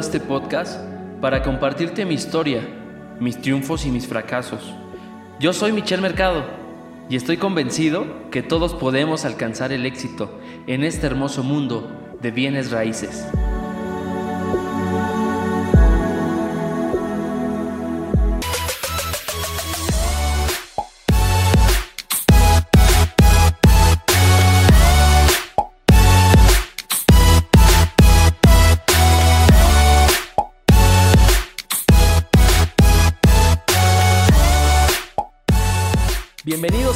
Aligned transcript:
este 0.00 0.18
podcast 0.18 0.80
para 1.20 1.42
compartirte 1.42 2.06
mi 2.06 2.14
historia, 2.14 2.66
mis 3.20 3.38
triunfos 3.38 3.84
y 3.84 3.90
mis 3.90 4.06
fracasos. 4.06 4.74
Yo 5.38 5.52
soy 5.52 5.72
Michel 5.72 6.00
Mercado 6.00 6.42
y 7.10 7.16
estoy 7.16 7.36
convencido 7.36 8.30
que 8.30 8.42
todos 8.42 8.74
podemos 8.74 9.26
alcanzar 9.26 9.72
el 9.72 9.84
éxito 9.84 10.40
en 10.66 10.84
este 10.84 11.06
hermoso 11.06 11.42
mundo 11.42 12.16
de 12.22 12.30
bienes 12.30 12.70
raíces. 12.70 13.26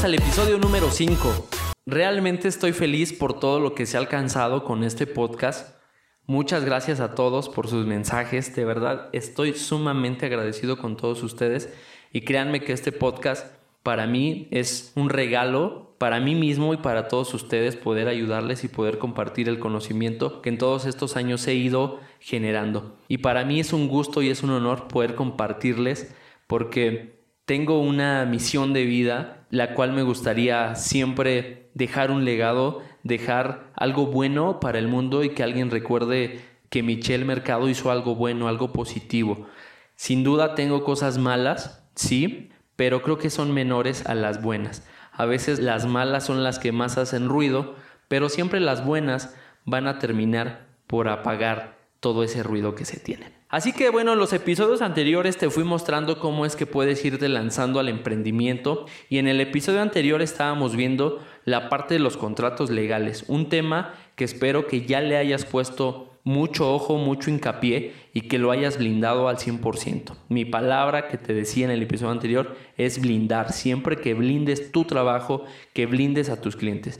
Bienvenidos 0.05 0.37
al 0.37 0.49
episodio 0.49 0.59
número 0.59 0.91
5. 0.91 1.49
Realmente 1.87 2.47
estoy 2.47 2.73
feliz 2.73 3.15
por 3.15 3.41
todo 3.41 3.59
lo 3.59 3.75
que 3.75 3.87
se 3.87 3.97
ha 3.97 4.01
alcanzado 4.01 4.63
con 4.63 4.85
este 4.85 5.07
podcast. 5.07 5.79
Muchas 6.27 6.63
gracias 6.67 7.01
a 7.01 7.15
todos 7.15 7.49
por 7.49 7.69
sus 7.69 7.87
mensajes. 7.87 8.55
De 8.55 8.67
verdad, 8.67 9.09
estoy 9.15 9.55
sumamente 9.55 10.27
agradecido 10.27 10.77
con 10.77 10.99
todos 10.99 11.23
ustedes. 11.23 11.73
Y 12.13 12.21
créanme 12.21 12.61
que 12.61 12.75
este 12.75 12.93
podcast 12.93 13.47
para 13.83 14.07
mí 14.07 14.47
es 14.51 14.93
un 14.95 15.09
regalo 15.09 15.95
para 15.97 16.21
mí 16.21 16.35
mismo 16.35 16.75
y 16.75 16.77
para 16.77 17.09
todos 17.09 17.33
ustedes 17.33 17.75
poder 17.75 18.07
ayudarles 18.09 18.63
y 18.63 18.69
poder 18.69 18.99
compartir 18.99 19.49
el 19.49 19.59
conocimiento 19.59 20.43
que 20.43 20.51
en 20.51 20.59
todos 20.59 20.85
estos 20.85 21.17
años 21.17 21.47
he 21.47 21.55
ido 21.55 21.99
generando. 22.21 22.99
Y 23.09 23.19
para 23.19 23.47
mí 23.47 23.59
es 23.59 23.73
un 23.73 23.89
gusto 23.89 24.21
y 24.21 24.29
es 24.29 24.43
un 24.43 24.51
honor 24.51 24.87
poder 24.87 25.15
compartirles 25.15 26.15
porque 26.47 27.25
tengo 27.47 27.81
una 27.81 28.25
misión 28.25 28.73
de 28.73 28.85
vida 28.85 29.44
la 29.55 29.73
cual 29.75 29.93
me 29.93 30.03
gustaría 30.03 30.75
siempre 30.75 31.71
dejar 31.75 32.11
un 32.11 32.25
legado, 32.25 32.83
dejar 33.05 33.71
algo 33.77 34.07
bueno 34.07 34.59
para 34.59 34.81
el 34.81 34.89
mundo 34.89 35.23
y 35.23 35.31
que 35.31 35.45
alguien 35.45 35.71
recuerde 35.71 36.41
que 36.71 36.83
Michelle 36.83 37.25
Mercado 37.25 37.69
hizo 37.69 37.93
algo 37.93 38.17
bueno, 38.17 38.49
algo 38.49 38.73
positivo. 38.73 39.47
Sin 39.95 40.25
duda 40.25 40.57
tengo 40.57 40.83
cosas 40.83 41.19
malas, 41.19 41.87
sí, 41.95 42.51
pero 42.75 43.03
creo 43.03 43.19
que 43.19 43.31
son 43.31 43.55
menores 43.55 44.05
a 44.07 44.17
las 44.17 44.43
buenas. 44.43 44.85
A 45.13 45.25
veces 45.25 45.61
las 45.61 45.87
malas 45.87 46.25
son 46.25 46.43
las 46.43 46.59
que 46.59 46.73
más 46.73 46.99
hacen 46.99 47.29
ruido, 47.29 47.77
pero 48.09 48.29
siempre 48.29 48.59
las 48.59 48.85
buenas 48.85 49.37
van 49.65 49.87
a 49.87 50.01
terminar 50.01 50.67
por 50.89 51.09
apagar 51.09 51.79
todo 52.01 52.25
ese 52.25 52.43
ruido 52.43 52.75
que 52.75 52.85
se 52.85 52.99
tiene. 52.99 53.33
Así 53.55 53.73
que 53.73 53.89
bueno, 53.89 54.15
en 54.15 54.19
los 54.19 54.33
episodios 54.33 54.83
anteriores 54.83 55.37
te 55.37 55.49
fui 55.49 55.63
mostrando 55.63 56.19
cómo 56.19 56.45
es 56.45 56.57
que 56.57 56.67
puedes 56.67 57.05
irte 57.05 57.29
lanzando 57.29 57.79
al 57.79 57.89
emprendimiento 57.89 58.87
y 59.09 59.19
en 59.19 59.29
el 59.29 59.41
episodio 59.41 59.81
anterior 59.81 60.23
estábamos 60.23 60.75
viendo 60.75 61.25
la 61.45 61.69
parte 61.69 61.95
de 61.95 62.01
los 62.01 62.17
contratos 62.17 62.69
legales, 62.71 63.25
un 63.29 63.49
tema 63.49 63.95
que 64.17 64.25
espero 64.25 64.67
que 64.67 64.87
ya 64.87 65.01
le 65.01 65.17
hayas 65.17 65.45
puesto 65.45 66.19
mucho 66.25 66.75
ojo, 66.75 66.97
mucho 66.97 67.31
hincapié 67.31 67.93
y 68.13 68.23
que 68.23 68.41
lo 68.41 68.51
hayas 68.51 68.77
blindado 68.79 69.29
al 69.29 69.37
100%. 69.37 70.17
Mi 70.29 70.45
palabra 70.45 71.07
que 71.07 71.17
te 71.17 71.33
decía 71.33 71.65
en 71.65 71.71
el 71.71 71.83
episodio 71.83 72.11
anterior 72.11 72.57
es 72.77 73.01
blindar, 73.01 73.53
siempre 73.53 73.99
que 73.99 74.15
blindes 74.15 74.73
tu 74.73 74.83
trabajo, 74.83 75.45
que 75.73 75.87
blindes 75.87 76.29
a 76.29 76.41
tus 76.41 76.57
clientes. 76.57 76.99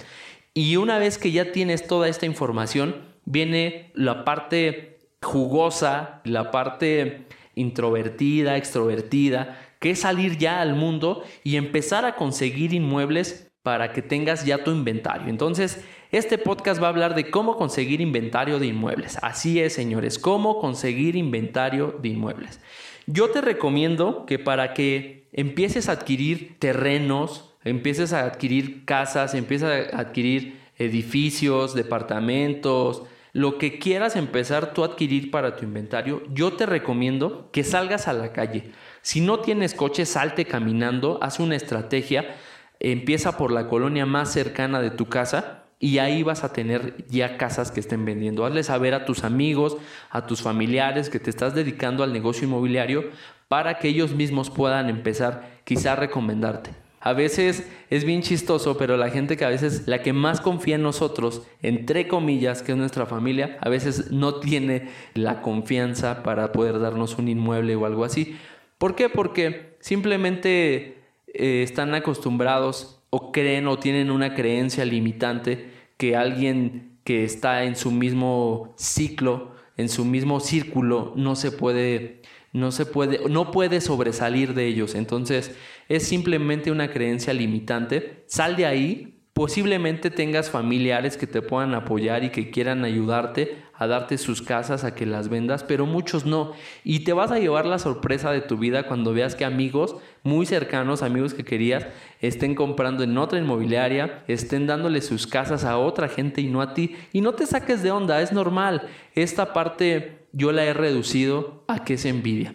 Y 0.55 0.77
una 0.77 1.01
vez 1.01 1.19
que 1.19 1.33
ya 1.33 1.51
tienes 1.51 1.89
toda 1.89 2.07
esta 2.07 2.27
información, 2.27 2.95
viene 3.25 3.91
la 3.95 4.25
parte 4.25 4.94
jugosa, 5.25 6.21
la 6.25 6.53
parte 6.53 7.27
introvertida, 7.57 8.57
extrovertida, 8.57 9.59
que 9.81 9.91
es 9.91 10.01
salir 10.01 10.39
ya 10.39 10.61
al 10.61 10.75
mundo 10.75 11.25
y 11.43 11.57
empezar 11.57 12.05
a 12.05 12.15
conseguir 12.15 12.73
inmuebles 12.73 13.51
para 13.63 13.93
que 13.93 14.03
tengas 14.03 14.45
ya 14.45 14.63
tu 14.63 14.71
inventario. 14.71 15.29
Entonces, 15.29 15.85
este 16.13 16.39
podcast 16.39 16.81
va 16.81 16.87
a 16.87 16.91
hablar 16.91 17.15
de 17.15 17.31
cómo 17.31 17.57
conseguir 17.57 18.01
inventario 18.01 18.59
de 18.59 18.67
inmuebles. 18.67 19.19
Así 19.23 19.59
es, 19.59 19.73
señores, 19.73 20.19
cómo 20.19 20.61
conseguir 20.61 21.17
inventario 21.17 21.99
de 22.01 22.11
inmuebles. 22.11 22.61
Yo 23.07 23.31
te 23.31 23.41
recomiendo 23.41 24.25
que 24.27 24.39
para 24.39 24.75
que 24.75 25.29
empieces 25.33 25.89
a 25.89 25.93
adquirir 25.93 26.57
terrenos, 26.59 27.55
empieces 27.65 28.13
a 28.13 28.27
adquirir 28.27 28.85
casas, 28.85 29.35
empieces 29.35 29.93
a 29.93 29.99
adquirir 29.99 30.61
edificios, 30.77 31.75
departamentos, 31.75 33.03
lo 33.35 33.59
que 33.59 33.81
quieras 33.81 34.15
empezar 34.15 34.73
tú 34.73 34.85
a 34.85 34.87
adquirir 34.87 35.33
para 35.33 35.57
tu 35.57 35.65
inventario, 35.65 36.23
yo 36.33 36.53
te 36.53 36.67
recomiendo 36.67 37.51
que 37.51 37.65
salgas 37.65 38.07
a 38.07 38.13
la 38.13 38.33
calle. 38.33 38.71
Si 39.03 39.21
no 39.21 39.41
tienes 39.41 39.75
coche, 39.75 40.07
salte 40.07 40.45
caminando, 40.45 41.19
haz 41.21 41.41
una 41.41 41.57
estrategia, 41.57 42.37
empieza 42.79 43.37
por 43.37 43.51
la 43.51 43.69
colonia 43.69 44.07
más 44.07 44.33
cercana 44.33 44.81
de 44.81 44.93
tu 44.93 45.07
casa 45.07 45.65
y 45.81 45.99
ahí 45.99 46.23
vas 46.23 46.45
a 46.45 46.53
tener 46.53 46.95
ya 47.09 47.37
casas 47.37 47.73
que 47.73 47.81
estén 47.81 48.05
vendiendo. 48.05 48.47
Hazle 48.47 48.63
saber 48.63 48.95
a 48.95 49.05
tus 49.05 49.25
amigos, 49.25 49.79
a 50.11 50.29
tus 50.29 50.41
familiares 50.41 51.11
que 51.11 51.19
te 51.19 51.31
estás 51.31 51.57
dedicando 51.57 52.05
al 52.05 52.13
negocio 52.13 52.47
inmobiliario 52.47 53.11
para 53.49 53.79
que 53.81 53.89
ellos 53.89 54.15
mismos 54.15 54.49
puedan 54.49 54.89
empezar 54.89 55.61
quizá 55.65 55.95
a 55.95 55.97
recomendarte. 55.97 56.84
A 57.07 57.13
veces 57.13 57.69
es 57.91 58.05
bien 58.07 58.23
chistoso, 58.23 58.79
pero 58.79 58.97
la 58.97 59.11
gente 59.11 59.37
que 59.37 59.45
a 59.45 59.51
veces, 59.51 59.87
la 59.87 60.01
que 60.01 60.15
más 60.15 60.41
confía 60.41 60.77
en 60.77 60.83
nosotros, 60.83 61.43
entre 61.61 62.09
comillas, 62.09 62.63
que 62.63 62.73
es 62.73 62.79
nuestra 62.79 63.05
familia, 63.05 63.59
a 63.61 63.69
veces 63.69 64.11
no 64.11 64.37
tiene 64.37 64.89
la 65.13 65.43
confianza 65.43 66.23
para 66.23 66.51
poder 66.51 66.79
darnos 66.79 67.19
un 67.19 67.29
inmueble 67.29 67.77
o 67.77 67.85
algo 67.85 68.07
así. 68.07 68.39
¿Por 68.79 68.95
qué? 68.95 69.11
Porque 69.11 69.77
simplemente 69.81 70.97
eh, 71.27 71.63
están 71.63 71.95
acostumbrados 71.95 73.03
o 73.11 73.33
creen 73.33 73.69
o 73.69 73.79
tienen 73.79 74.11
una 74.11 74.35
creencia 74.35 74.87
limitante 74.87 75.69
que 75.99 76.17
alguien 76.17 76.97
que 77.05 77.25
está 77.25 77.65
en 77.65 77.77
su 77.77 77.91
mismo 77.91 78.73
ciclo, 78.79 79.53
en 79.77 79.91
su 79.91 80.07
mismo 80.07 80.41
círculo, 80.41 81.13
no 81.17 81.37
se 81.37 81.53
puede 81.53 82.23
no 82.55 82.71
se 82.71 82.87
puede, 82.87 83.29
no 83.29 83.51
puede 83.51 83.81
sobresalir 83.81 84.55
de 84.55 84.67
ellos. 84.67 84.95
Entonces, 84.95 85.55
es 85.89 86.07
simplemente 86.07 86.71
una 86.71 86.89
creencia 86.91 87.35
limitante. 87.35 88.25
Sal 88.27 88.57
de 88.57 88.65
ahí. 88.65 89.11
Posiblemente 89.35 90.13
tengas 90.13 90.49
familiares 90.49 91.17
que 91.17 91.27
te 91.27 91.43
puedan 91.43 91.75
apoyar 91.75 92.23
y 92.23 92.31
que 92.31 92.53
quieran 92.53 92.85
ayudarte 92.85 93.65
a 93.75 93.89
darte 93.89 94.17
sus 94.17 94.43
casas, 94.43 94.85
a 94.85 94.95
que 94.95 95.07
las 95.07 95.29
vendas, 95.29 95.65
pero 95.65 95.87
muchos 95.87 96.25
no. 96.25 96.53
Y 96.85 97.01
te 97.01 97.13
vas 97.13 97.33
a 97.33 97.41
llevar 97.41 97.67
la 97.67 97.81
sorpresa 97.81 98.31
de 98.31 98.43
tu 98.43 98.57
vida 98.59 98.87
cuando 98.87 99.13
veas 99.13 99.35
que 99.35 99.45
amigos 99.45 99.97
muy 100.23 100.47
cercanos, 100.47 101.03
amigos 101.03 101.35
que 101.35 101.45
querías, 101.45 101.89
estén 102.21 102.55
comprando 102.55 103.03
en 103.03 103.19
otra 103.19 103.41
inmobiliaria, 103.41 104.23
estén 104.29 104.69
dándole 104.69 105.01
sus 105.01 105.27
casas 105.27 105.65
a 105.65 105.79
otra 105.79 106.09
gente 106.09 106.41
y 106.41 106.47
no 106.47 106.63
a 106.63 106.73
ti. 106.73 106.95
Y 107.13 107.21
no 107.21 107.33
te 107.33 107.49
saques 107.49 107.83
de 107.83 107.91
onda, 107.91 108.23
es 108.23 108.31
normal. 108.31 108.83
Esta 109.17 109.53
parte 109.53 110.24
yo 110.35 110.53
la 110.53 110.65
he 110.65 110.75
reducido 110.75 111.65
a 111.69 111.85
que 111.85 111.95
es 111.95 112.05
envidia. 112.05 112.55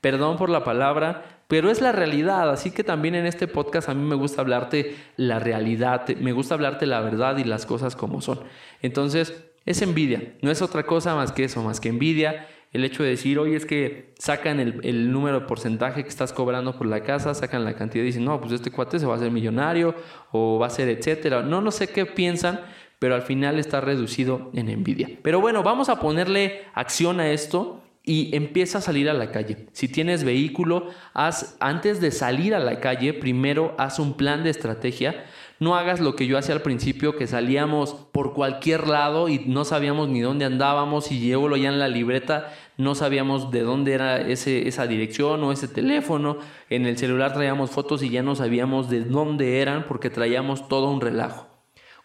Perdón 0.00 0.36
por 0.36 0.50
la 0.50 0.64
palabra, 0.64 1.44
pero 1.50 1.70
es 1.70 1.80
la 1.80 1.92
realidad. 1.92 2.50
Así 2.50 2.70
que 2.70 2.84
también 2.84 3.14
en 3.14 3.26
este 3.26 3.48
podcast 3.48 3.88
a 3.88 3.94
mí 3.94 4.06
me 4.06 4.14
gusta 4.14 4.40
hablarte 4.40 4.96
la 5.16 5.38
realidad, 5.38 6.06
me 6.20 6.32
gusta 6.32 6.54
hablarte 6.54 6.86
la 6.86 7.00
verdad 7.00 7.36
y 7.38 7.44
las 7.44 7.66
cosas 7.66 7.96
como 7.96 8.20
son. 8.20 8.40
Entonces, 8.82 9.44
es 9.66 9.82
envidia, 9.82 10.34
no 10.42 10.50
es 10.50 10.62
otra 10.62 10.84
cosa 10.84 11.14
más 11.14 11.32
que 11.32 11.44
eso, 11.44 11.62
más 11.62 11.80
que 11.80 11.88
envidia. 11.88 12.46
El 12.72 12.84
hecho 12.84 13.02
de 13.02 13.10
decir, 13.10 13.38
oye, 13.40 13.56
es 13.56 13.66
que 13.66 14.14
sacan 14.16 14.60
el, 14.60 15.12
número 15.12 15.40
de 15.40 15.46
porcentaje 15.46 16.04
que 16.04 16.08
estás 16.08 16.32
cobrando 16.32 16.78
por 16.78 16.86
la 16.86 17.02
casa, 17.02 17.34
sacan 17.34 17.64
la 17.64 17.74
cantidad 17.74 18.04
y 18.04 18.06
dicen, 18.06 18.24
no, 18.24 18.40
pues 18.40 18.52
este 18.52 18.70
cuate 18.70 19.00
se 19.00 19.06
va 19.06 19.14
a 19.14 19.16
hacer 19.16 19.32
millonario 19.32 19.96
o 20.30 20.58
va 20.60 20.68
a 20.68 20.70
ser 20.70 20.88
etcétera. 20.88 21.42
No, 21.42 21.60
no 21.60 21.72
sé 21.72 21.88
qué 21.88 22.06
piensan, 22.06 22.60
pero 23.00 23.16
al 23.16 23.22
final 23.22 23.58
está 23.58 23.80
reducido 23.80 24.50
en 24.52 24.68
envidia. 24.68 25.08
Pero 25.22 25.40
bueno, 25.40 25.64
vamos 25.64 25.88
a 25.88 25.98
ponerle 25.98 26.62
acción 26.74 27.18
a 27.18 27.32
esto 27.32 27.82
y 28.04 28.34
empieza 28.36 28.78
a 28.78 28.82
salir 28.82 29.08
a 29.08 29.14
la 29.14 29.32
calle. 29.32 29.66
Si 29.72 29.88
tienes 29.88 30.22
vehículo, 30.22 30.88
haz 31.14 31.56
antes 31.60 32.00
de 32.00 32.10
salir 32.10 32.54
a 32.54 32.58
la 32.58 32.78
calle, 32.78 33.14
primero 33.14 33.74
haz 33.78 33.98
un 33.98 34.14
plan 34.14 34.44
de 34.44 34.50
estrategia. 34.50 35.24
No 35.60 35.76
hagas 35.76 36.00
lo 36.00 36.14
que 36.14 36.26
yo 36.26 36.36
hacía 36.36 36.54
al 36.54 36.62
principio, 36.62 37.16
que 37.16 37.26
salíamos 37.26 37.94
por 38.12 38.34
cualquier 38.34 38.86
lado 38.86 39.28
y 39.28 39.40
no 39.46 39.64
sabíamos 39.64 40.08
ni 40.08 40.20
dónde 40.20 40.44
andábamos 40.44 41.10
y 41.10 41.20
llevo 41.20 41.54
ya 41.56 41.68
en 41.68 41.78
la 41.78 41.88
libreta, 41.88 42.52
no 42.76 42.94
sabíamos 42.94 43.50
de 43.50 43.62
dónde 43.62 43.92
era 43.94 44.20
ese, 44.20 44.68
esa 44.68 44.86
dirección 44.86 45.42
o 45.42 45.52
ese 45.52 45.68
teléfono. 45.68 46.38
En 46.68 46.84
el 46.84 46.98
celular 46.98 47.32
traíamos 47.32 47.70
fotos 47.70 48.02
y 48.02 48.10
ya 48.10 48.22
no 48.22 48.34
sabíamos 48.34 48.90
de 48.90 49.04
dónde 49.04 49.60
eran 49.60 49.86
porque 49.86 50.10
traíamos 50.10 50.68
todo 50.68 50.90
un 50.90 51.00
relajo. 51.00 51.49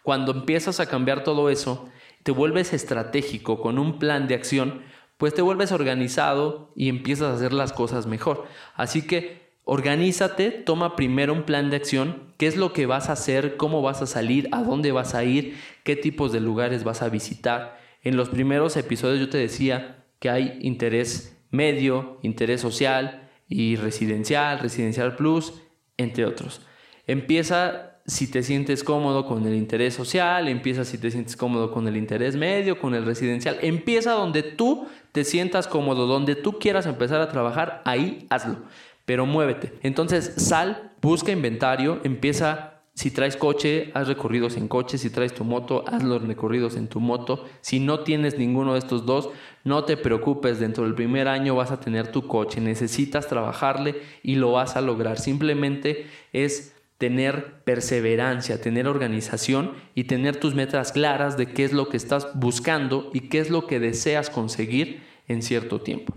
Cuando 0.06 0.30
empiezas 0.30 0.78
a 0.78 0.86
cambiar 0.86 1.24
todo 1.24 1.50
eso, 1.50 1.88
te 2.22 2.30
vuelves 2.30 2.72
estratégico 2.72 3.60
con 3.60 3.76
un 3.76 3.98
plan 3.98 4.28
de 4.28 4.36
acción, 4.36 4.82
pues 5.16 5.34
te 5.34 5.42
vuelves 5.42 5.72
organizado 5.72 6.70
y 6.76 6.88
empiezas 6.88 7.32
a 7.32 7.34
hacer 7.34 7.52
las 7.52 7.72
cosas 7.72 8.06
mejor. 8.06 8.44
Así 8.76 9.04
que 9.04 9.50
organízate, 9.64 10.52
toma 10.52 10.94
primero 10.94 11.32
un 11.32 11.42
plan 11.42 11.70
de 11.70 11.76
acción, 11.78 12.32
qué 12.36 12.46
es 12.46 12.56
lo 12.56 12.72
que 12.72 12.86
vas 12.86 13.08
a 13.08 13.14
hacer, 13.14 13.56
cómo 13.56 13.82
vas 13.82 14.00
a 14.00 14.06
salir, 14.06 14.48
a 14.52 14.62
dónde 14.62 14.92
vas 14.92 15.16
a 15.16 15.24
ir, 15.24 15.58
qué 15.82 15.96
tipos 15.96 16.30
de 16.30 16.38
lugares 16.38 16.84
vas 16.84 17.02
a 17.02 17.08
visitar. 17.08 17.80
En 18.04 18.16
los 18.16 18.28
primeros 18.28 18.76
episodios 18.76 19.18
yo 19.18 19.28
te 19.28 19.38
decía 19.38 20.04
que 20.20 20.30
hay 20.30 20.56
interés 20.62 21.36
medio, 21.50 22.20
interés 22.22 22.60
social 22.60 23.28
y 23.48 23.74
residencial, 23.74 24.60
residencial 24.60 25.16
plus, 25.16 25.54
entre 25.96 26.26
otros. 26.26 26.60
Empieza 27.08 27.85
si 28.06 28.30
te 28.30 28.42
sientes 28.42 28.84
cómodo 28.84 29.26
con 29.26 29.46
el 29.46 29.54
interés 29.54 29.94
social, 29.94 30.48
empieza 30.48 30.84
si 30.84 30.98
te 30.98 31.10
sientes 31.10 31.36
cómodo 31.36 31.72
con 31.72 31.88
el 31.88 31.96
interés 31.96 32.36
medio, 32.36 32.78
con 32.78 32.94
el 32.94 33.04
residencial. 33.04 33.58
Empieza 33.62 34.12
donde 34.12 34.42
tú 34.42 34.86
te 35.12 35.24
sientas 35.24 35.66
cómodo, 35.66 36.06
donde 36.06 36.36
tú 36.36 36.58
quieras 36.58 36.86
empezar 36.86 37.20
a 37.20 37.28
trabajar, 37.28 37.82
ahí 37.84 38.26
hazlo. 38.30 38.58
Pero 39.04 39.26
muévete. 39.26 39.72
Entonces 39.82 40.34
sal, 40.36 40.92
busca 41.00 41.32
inventario, 41.32 42.00
empieza 42.04 42.76
si 42.96 43.10
traes 43.10 43.36
coche, 43.36 43.90
haz 43.92 44.08
recorridos 44.08 44.56
en 44.56 44.68
coche. 44.68 44.96
Si 44.96 45.10
traes 45.10 45.34
tu 45.34 45.44
moto, 45.44 45.84
haz 45.86 46.02
los 46.02 46.22
recorridos 46.22 46.76
en 46.76 46.88
tu 46.88 46.98
moto. 46.98 47.44
Si 47.60 47.78
no 47.78 48.00
tienes 48.00 48.38
ninguno 48.38 48.72
de 48.72 48.78
estos 48.78 49.04
dos, 49.04 49.28
no 49.64 49.84
te 49.84 49.98
preocupes. 49.98 50.60
Dentro 50.60 50.84
del 50.84 50.94
primer 50.94 51.28
año 51.28 51.54
vas 51.54 51.70
a 51.70 51.78
tener 51.78 52.10
tu 52.10 52.26
coche. 52.26 52.58
Necesitas 52.58 53.28
trabajarle 53.28 53.96
y 54.22 54.36
lo 54.36 54.52
vas 54.52 54.76
a 54.76 54.80
lograr. 54.80 55.18
Simplemente 55.18 56.06
es 56.32 56.75
tener 56.98 57.62
perseverancia, 57.64 58.60
tener 58.60 58.88
organización 58.88 59.72
y 59.94 60.04
tener 60.04 60.36
tus 60.36 60.54
metas 60.54 60.92
claras 60.92 61.36
de 61.36 61.52
qué 61.52 61.64
es 61.64 61.72
lo 61.72 61.88
que 61.88 61.96
estás 61.96 62.28
buscando 62.34 63.10
y 63.12 63.28
qué 63.28 63.40
es 63.40 63.50
lo 63.50 63.66
que 63.66 63.80
deseas 63.80 64.30
conseguir 64.30 65.02
en 65.28 65.42
cierto 65.42 65.80
tiempo. 65.80 66.14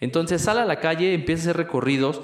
Entonces 0.00 0.42
sal 0.42 0.58
a 0.58 0.66
la 0.66 0.80
calle, 0.80 1.14
empieza 1.14 1.40
a 1.40 1.44
hacer 1.44 1.56
recorridos, 1.56 2.20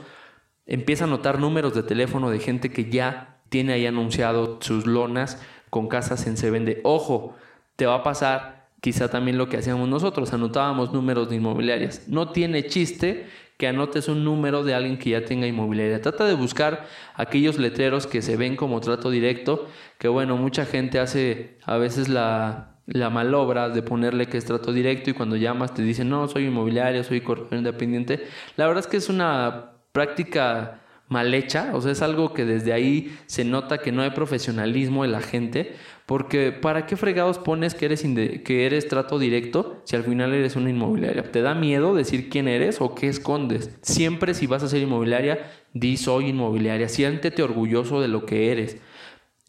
empieza 0.66 1.04
a 1.04 1.06
anotar 1.06 1.38
números 1.38 1.74
de 1.74 1.82
teléfono 1.82 2.30
de 2.30 2.38
gente 2.40 2.70
que 2.70 2.90
ya 2.90 3.40
tiene 3.48 3.72
ahí 3.72 3.86
anunciado 3.86 4.58
sus 4.60 4.86
lonas 4.86 5.40
con 5.70 5.88
casas 5.88 6.26
en 6.26 6.36
Se 6.36 6.50
Vende. 6.50 6.80
Ojo, 6.84 7.34
te 7.76 7.86
va 7.86 7.96
a 7.96 8.02
pasar 8.02 8.68
quizá 8.80 9.08
también 9.08 9.38
lo 9.38 9.48
que 9.48 9.56
hacíamos 9.56 9.88
nosotros, 9.88 10.32
anotábamos 10.34 10.92
números 10.92 11.30
de 11.30 11.36
inmobiliarias. 11.36 12.06
No 12.06 12.32
tiene 12.32 12.66
chiste 12.66 13.26
que 13.56 13.68
anotes 13.68 14.08
un 14.08 14.24
número 14.24 14.64
de 14.64 14.74
alguien 14.74 14.98
que 14.98 15.10
ya 15.10 15.24
tenga 15.24 15.46
inmobiliaria. 15.46 16.00
Trata 16.00 16.26
de 16.26 16.34
buscar 16.34 16.86
aquellos 17.14 17.58
letreros 17.58 18.06
que 18.06 18.22
se 18.22 18.36
ven 18.36 18.56
como 18.56 18.80
trato 18.80 19.10
directo, 19.10 19.68
que 19.98 20.08
bueno, 20.08 20.36
mucha 20.36 20.66
gente 20.66 20.98
hace 20.98 21.58
a 21.64 21.76
veces 21.76 22.08
la, 22.08 22.78
la 22.86 23.10
malobra 23.10 23.68
de 23.68 23.82
ponerle 23.82 24.26
que 24.26 24.38
es 24.38 24.44
trato 24.44 24.72
directo 24.72 25.10
y 25.10 25.14
cuando 25.14 25.36
llamas 25.36 25.74
te 25.74 25.82
dicen, 25.82 26.08
no, 26.08 26.28
soy 26.28 26.46
inmobiliario, 26.46 27.04
soy 27.04 27.20
corredor 27.20 27.54
independiente. 27.54 28.26
La 28.56 28.66
verdad 28.66 28.84
es 28.84 28.88
que 28.88 28.96
es 28.96 29.08
una 29.08 29.72
práctica 29.92 30.80
mal 31.08 31.32
hecha, 31.34 31.70
o 31.74 31.80
sea, 31.80 31.92
es 31.92 32.02
algo 32.02 32.32
que 32.32 32.44
desde 32.44 32.72
ahí 32.72 33.16
se 33.26 33.44
nota 33.44 33.78
que 33.78 33.92
no 33.92 34.02
hay 34.02 34.10
profesionalismo 34.10 35.04
en 35.04 35.12
la 35.12 35.20
gente, 35.20 35.76
porque 36.06 36.52
¿para 36.52 36.86
qué 36.86 36.96
fregados 36.96 37.38
pones 37.38 37.74
que 37.74 37.86
eres, 37.86 38.02
que 38.44 38.66
eres 38.66 38.88
trato 38.88 39.18
directo 39.18 39.80
si 39.84 39.96
al 39.96 40.04
final 40.04 40.34
eres 40.34 40.56
una 40.56 40.70
inmobiliaria? 40.70 41.30
¿Te 41.30 41.40
da 41.40 41.54
miedo 41.54 41.94
decir 41.94 42.28
quién 42.28 42.46
eres 42.46 42.80
o 42.80 42.94
qué 42.94 43.08
escondes? 43.08 43.70
Siempre 43.80 44.34
si 44.34 44.46
vas 44.46 44.62
a 44.62 44.68
ser 44.68 44.82
inmobiliaria, 44.82 45.50
di 45.72 45.96
soy 45.96 46.28
inmobiliaria, 46.28 46.88
siéntete 46.88 47.42
orgulloso 47.42 48.00
de 48.00 48.08
lo 48.08 48.26
que 48.26 48.52
eres. 48.52 48.76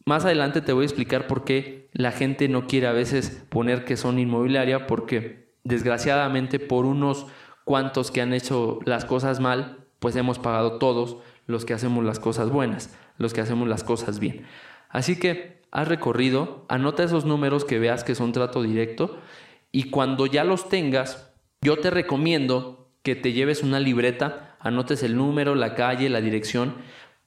Más 0.06 0.24
adelante 0.24 0.62
te 0.62 0.72
voy 0.72 0.84
a 0.84 0.86
explicar 0.86 1.28
por 1.28 1.44
qué 1.44 1.90
la 1.92 2.12
gente 2.12 2.48
no 2.48 2.68
quiere 2.68 2.88
a 2.88 2.94
veces 2.94 3.44
poner 3.50 3.84
que 3.84 3.98
son 3.98 4.20
inmobiliaria, 4.20 4.88
porque 4.88 5.50
desgraciadamente 5.64 6.60
por 6.60 6.86
unos 6.86 7.28
cuantos 7.66 8.12
que 8.12 8.22
han 8.22 8.34
hecho 8.34 8.80
las 8.86 9.04
cosas 9.04 9.40
mal, 9.42 9.86
pues 10.00 10.16
hemos 10.16 10.40
pagado 10.40 10.78
todos 10.78 11.18
los 11.48 11.66
que 11.66 11.74
hacemos 11.74 12.06
las 12.06 12.20
cosas 12.20 12.50
buenas, 12.50 12.96
los 13.18 13.34
que 13.34 13.42
hacemos 13.42 13.68
las 13.68 13.84
cosas 13.84 14.20
bien. 14.20 14.46
Así 14.90 15.18
que 15.18 15.55
haz 15.72 15.88
recorrido, 15.88 16.66
anota 16.70 17.04
esos 17.04 17.26
números 17.26 17.66
que 17.66 17.80
veas 17.80 18.04
que 18.04 18.16
son 18.16 18.32
trato 18.32 18.62
directo 18.62 19.18
y 19.72 19.90
cuando 19.90 20.26
ya 20.26 20.44
los 20.44 20.70
tengas, 20.70 21.34
yo 21.62 21.78
te 21.78 21.90
recomiendo 21.90 22.92
que 23.04 23.16
te 23.16 23.34
lleves 23.34 23.62
una 23.62 23.80
libreta, 23.80 24.56
anotes 24.60 25.04
el 25.04 25.16
número, 25.16 25.54
la 25.54 25.76
calle, 25.76 26.10
la 26.10 26.22
dirección, 26.22 26.76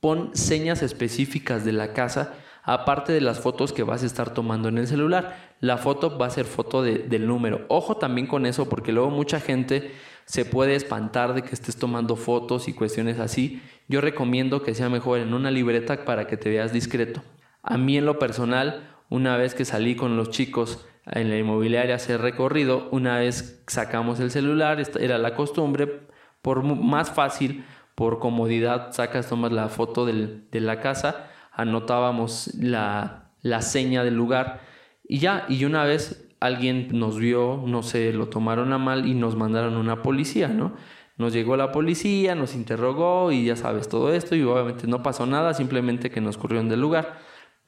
pon 0.01 0.31
señas 0.35 0.83
específicas 0.83 1.65
de 1.65 1.73
la 1.73 1.93
casa, 1.93 2.35
aparte 2.63 3.13
de 3.13 3.21
las 3.21 3.41
fotos 3.41 3.73
que 3.73 3.83
vas 3.83 4.03
a 4.03 4.07
estar 4.07 4.35
tomando 4.35 4.69
en 4.69 4.79
el 4.79 4.87
celular. 4.87 5.55
La 5.61 5.77
foto 5.77 6.19
va 6.19 6.27
a 6.27 6.31
ser 6.31 6.45
foto 6.45 6.83
del 6.83 7.27
número. 7.27 7.65
Ojo 7.69 7.97
también 7.97 8.27
con 8.27 8.47
eso 8.47 8.69
porque 8.69 8.93
luego 8.93 9.11
mucha 9.11 9.41
gente 9.41 9.93
se 10.25 10.45
puede 10.45 10.75
espantar 10.75 11.35
de 11.35 11.43
que 11.43 11.55
estés 11.55 11.77
tomando 11.77 12.17
fotos 12.17 12.69
y 12.69 12.75
cuestiones 12.75 13.19
así. 13.19 13.63
Yo 13.89 14.01
recomiendo 14.01 14.63
que 14.63 14.75
sea 14.75 14.89
mejor 14.89 15.19
en 15.19 15.33
una 15.33 15.51
libreta 15.51 16.05
para 16.05 16.27
que 16.27 16.37
te 16.37 16.51
veas 16.51 16.73
discreto. 16.73 17.23
A 17.63 17.77
mí 17.77 17.97
en 17.99 18.07
lo 18.07 18.19
personal, 18.19 18.89
una 19.09 19.37
vez 19.37 19.55
que 19.55 19.65
salí 19.65 19.97
con 19.97 20.17
los 20.17 20.31
chicos 20.31 20.87
en 21.07 21.31
la 21.31 21.39
inmobiliaria 21.39 21.95
a 21.95 21.97
hacer 21.97 22.21
recorrido, 22.21 22.89
una 22.91 23.19
vez 23.19 23.63
sacamos 23.67 24.21
el 24.21 24.31
celular, 24.31 24.83
era 25.01 25.19
la 25.19 25.35
costumbre, 25.35 26.03
por 26.43 26.63
más 26.63 27.11
fácil, 27.11 27.65
por 27.95 28.19
comodidad, 28.19 28.93
sacas, 28.93 29.29
tomas 29.29 29.53
la 29.53 29.69
foto 29.69 30.07
de 30.07 30.61
la 30.61 30.81
casa, 30.81 31.29
anotábamos 31.53 32.55
la, 32.55 33.33
la 33.43 33.63
seña 33.63 34.05
del 34.05 34.15
lugar 34.15 34.61
y 35.07 35.19
ya, 35.19 35.47
y 35.49 35.65
una 35.65 35.85
vez 35.85 36.29
alguien 36.41 36.89
nos 36.93 37.19
vio, 37.19 37.63
no 37.67 37.83
sé, 37.83 38.13
lo 38.13 38.29
tomaron 38.29 38.73
a 38.73 38.79
mal 38.79 39.07
y 39.07 39.15
nos 39.15 39.37
mandaron 39.37 39.77
una 39.77 40.03
policía, 40.03 40.49
¿no? 40.49 40.75
Nos 41.17 41.33
llegó 41.33 41.57
la 41.57 41.73
policía, 41.73 42.35
nos 42.37 42.55
interrogó 42.55 43.33
y 43.33 43.47
ya 43.47 43.57
sabes 43.57 43.89
todo 43.89 44.13
esto 44.13 44.37
y 44.37 44.43
obviamente 44.43 44.87
no 44.87 45.03
pasó 45.03 45.27
nada, 45.27 45.53
simplemente 45.55 46.11
que 46.11 46.21
nos 46.21 46.39
corrieron 46.39 46.69
del 46.69 46.81
lugar. 46.81 47.19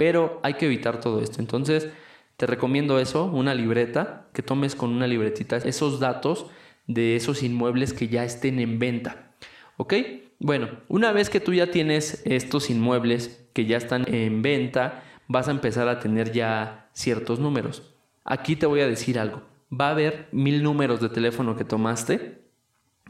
Pero 0.00 0.40
hay 0.42 0.54
que 0.54 0.64
evitar 0.64 0.98
todo 0.98 1.20
esto. 1.20 1.40
Entonces, 1.42 1.90
te 2.38 2.46
recomiendo 2.46 2.98
eso, 2.98 3.26
una 3.26 3.54
libreta, 3.54 4.28
que 4.32 4.40
tomes 4.40 4.74
con 4.74 4.94
una 4.94 5.06
libretita 5.06 5.58
esos 5.58 6.00
datos 6.00 6.46
de 6.86 7.16
esos 7.16 7.42
inmuebles 7.42 7.92
que 7.92 8.08
ya 8.08 8.24
estén 8.24 8.60
en 8.60 8.78
venta. 8.78 9.34
¿Ok? 9.76 9.92
Bueno, 10.38 10.70
una 10.88 11.12
vez 11.12 11.28
que 11.28 11.38
tú 11.38 11.52
ya 11.52 11.70
tienes 11.70 12.22
estos 12.24 12.70
inmuebles 12.70 13.46
que 13.52 13.66
ya 13.66 13.76
están 13.76 14.06
en 14.08 14.40
venta, 14.40 15.02
vas 15.28 15.48
a 15.48 15.50
empezar 15.50 15.86
a 15.88 16.00
tener 16.00 16.32
ya 16.32 16.88
ciertos 16.94 17.38
números. 17.38 17.82
Aquí 18.24 18.56
te 18.56 18.64
voy 18.64 18.80
a 18.80 18.88
decir 18.88 19.18
algo. 19.18 19.42
Va 19.70 19.88
a 19.88 19.90
haber 19.90 20.28
mil 20.32 20.62
números 20.62 21.02
de 21.02 21.10
teléfono 21.10 21.56
que 21.56 21.64
tomaste 21.66 22.40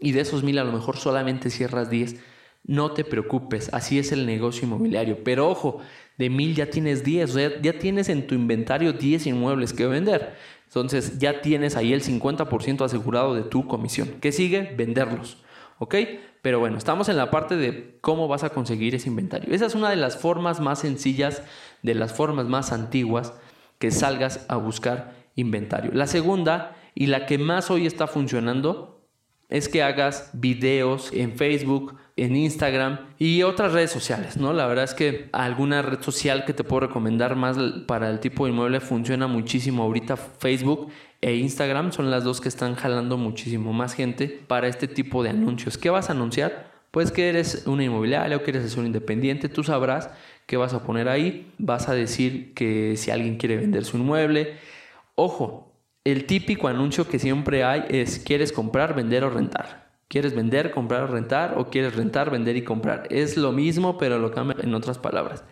y 0.00 0.10
de 0.10 0.22
esos 0.22 0.42
mil 0.42 0.59
a 0.59 0.64
lo 0.64 0.73
mejor 0.73 0.97
solamente 0.97 1.50
cierras 1.50 1.88
10. 1.88 2.20
No 2.64 2.93
te 2.93 3.05
preocupes, 3.05 3.71
así 3.73 3.99
es 3.99 4.12
el 4.12 4.26
negocio 4.26 4.64
inmobiliario. 4.67 5.25
Pero 5.25 5.49
ojo, 5.49 5.81
de 6.19 6.31
mil 6.31 6.55
ya 6.55 6.71
tienes 6.71 7.02
10, 7.02 7.31
o 7.31 7.33
sea, 7.35 7.62
ya 7.62 7.79
tienes 7.79 8.09
en 8.09 8.26
tu 8.26 8.35
inventario 8.35 8.93
10 8.93 9.26
inmuebles 9.26 9.73
que 9.73 9.87
vender. 9.87 10.35
Entonces 10.67 11.19
ya 11.19 11.40
tienes 11.40 11.76
ahí 11.76 11.93
el 11.93 12.02
50% 12.02 12.85
asegurado 12.85 13.35
de 13.35 13.43
tu 13.43 13.67
comisión. 13.67 14.09
¿Qué 14.21 14.31
sigue? 14.31 14.75
Venderlos. 14.76 15.38
¿Ok? 15.79 15.97
Pero 16.43 16.61
bueno, 16.61 16.79
estamos 16.79 17.09
en 17.09 17.17
la 17.17 17.31
parte 17.31 17.57
de 17.57 17.99
cómo 18.00 18.29
vas 18.29 18.45
a 18.45 18.50
conseguir 18.50 18.95
ese 18.95 19.09
inventario. 19.09 19.52
Esa 19.52 19.67
es 19.67 19.75
una 19.75 19.90
de 19.90 19.97
las 19.97 20.17
formas 20.17 20.61
más 20.61 20.79
sencillas, 20.79 21.43
de 21.83 21.95
las 21.95 22.12
formas 22.12 22.47
más 22.47 22.73
antiguas 22.73 23.33
que 23.79 23.90
salgas 23.90 24.47
a 24.49 24.57
buscar 24.57 25.14
inventario. 25.35 25.90
La 25.93 26.07
segunda 26.07 26.76
y 26.95 27.07
la 27.07 27.26
que 27.26 27.38
más 27.38 27.71
hoy 27.71 27.87
está 27.87 28.07
funcionando 28.07 29.00
es 29.50 29.69
que 29.69 29.83
hagas 29.83 30.30
videos 30.33 31.12
en 31.12 31.37
Facebook, 31.37 31.97
en 32.16 32.37
Instagram 32.37 33.00
y 33.19 33.42
otras 33.42 33.73
redes 33.73 33.90
sociales, 33.90 34.37
¿no? 34.37 34.52
La 34.52 34.66
verdad 34.66 34.85
es 34.85 34.95
que 34.95 35.28
alguna 35.33 35.83
red 35.83 36.00
social 36.00 36.45
que 36.45 36.54
te 36.54 36.64
puedo 36.64 36.80
recomendar 36.80 37.37
más 37.37 37.57
para 37.87 38.09
el 38.11 38.21
tipo 38.21 38.47
de 38.47 38.52
inmueble 38.52 38.80
funciona 38.80 39.26
muchísimo 39.26 39.83
ahorita 39.83 40.16
Facebook 40.16 40.90
e 41.21 41.35
Instagram 41.35 41.92
son 41.92 42.11
las 42.11 42.25
dos 42.25 42.40
que 42.40 42.49
están 42.49 42.75
jalando 42.75 43.16
muchísimo 43.19 43.73
más 43.73 43.95
gente 43.95 44.40
para 44.47 44.69
este 44.69 44.88
tipo 44.88 45.23
de 45.23 45.30
anuncios. 45.30 45.76
¿Qué 45.76 45.90
vas 45.90 46.09
a 46.09 46.12
anunciar? 46.12 46.71
Pues 46.90 47.12
que 47.12 47.28
eres 47.28 47.64
una 47.66 47.85
inmobiliaria 47.85 48.37
o 48.37 48.42
que 48.42 48.50
eres 48.50 48.64
asesor 48.64 48.85
independiente, 48.85 49.49
tú 49.49 49.62
sabrás 49.62 50.11
¿Qué 50.50 50.57
vas 50.57 50.75
a 50.75 50.83
poner 50.83 51.09
ahí? 51.09 51.54
Vas 51.59 51.88
a 51.88 51.95
decir 51.95 52.54
que 52.54 52.97
si 52.97 53.12
alguien 53.12 53.37
quiere 53.37 53.57
vender 53.57 53.85
su 53.85 53.99
inmueble. 53.99 54.57
Ojo, 55.14 55.69
el 56.04 56.26
típico 56.26 56.69
anuncio 56.69 57.09
que 57.09 57.19
siempre 57.19 57.64
hay 57.64 57.85
es 57.88 58.19
¿quieres 58.19 58.52
comprar, 58.52 58.95
vender 58.95 59.25
o 59.25 59.30
rentar? 59.30 59.90
¿Quieres 60.09 60.35
vender, 60.35 60.71
comprar 60.71 61.02
o 61.02 61.07
rentar? 61.07 61.54
¿O 61.57 61.71
quieres 61.71 61.95
rentar, 61.95 62.30
vender 62.30 62.57
y 62.57 62.64
comprar? 62.64 63.07
Es 63.11 63.37
lo 63.37 63.52
mismo, 63.52 63.99
pero 63.99 64.19
lo 64.19 64.33
cambia 64.33 64.57
en 64.62 64.75
otras 64.75 64.99
palabras. 64.99 65.45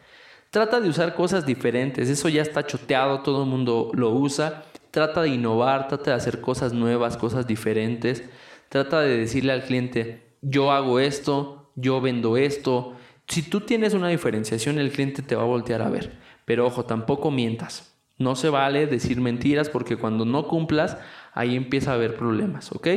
Trata 0.51 0.81
de 0.81 0.89
usar 0.89 1.15
cosas 1.15 1.45
diferentes, 1.45 2.09
eso 2.09 2.29
ya 2.29 2.43
está 2.43 2.67
choteado, 2.67 3.21
todo 3.23 3.45
el 3.45 3.51
mundo 3.51 3.91
lo 3.95 4.11
usa. 4.11 4.65
Trata 4.91 5.23
de 5.23 5.29
innovar, 5.29 5.89
trata 5.89 6.13
de 6.13 6.17
hacer 6.17 6.41
cosas 6.41 6.73
nuevas, 6.73 7.17
cosas 7.17 7.47
diferentes. 7.47 8.25
Trata 8.69 9.01
de 9.01 9.19
decirle 9.19 9.53
al 9.53 9.63
cliente, 9.63 10.35
yo 10.41 10.73
hago 10.73 10.99
esto, 10.99 11.71
yo 11.77 12.01
vendo 12.01 12.37
esto, 12.37 12.97
si 13.29 13.43
tú 13.43 13.61
tienes 13.61 13.93
una 13.93 14.09
diferenciación, 14.09 14.79
el 14.79 14.91
cliente 14.91 15.21
te 15.21 15.37
va 15.37 15.43
a 15.43 15.47
voltear 15.47 15.83
a 15.83 15.91
ver. 15.91 16.19
Pero 16.47 16.67
ojo, 16.67 16.87
tampoco 16.87 17.31
mientas. 17.31 17.88
No 18.19 18.37
se 18.37 18.51
vale 18.51 18.87
decir 18.87 19.21
mentiras 19.21 19.69
porque 19.69 19.97
cuando 19.97 20.25
no 20.25 20.49
cumplas, 20.49 20.99
ahí 21.33 21.57
empieza 21.57 21.93
a 21.93 21.95
haber 21.95 22.17
problemas, 22.17 22.73
¿ok? 22.73 22.89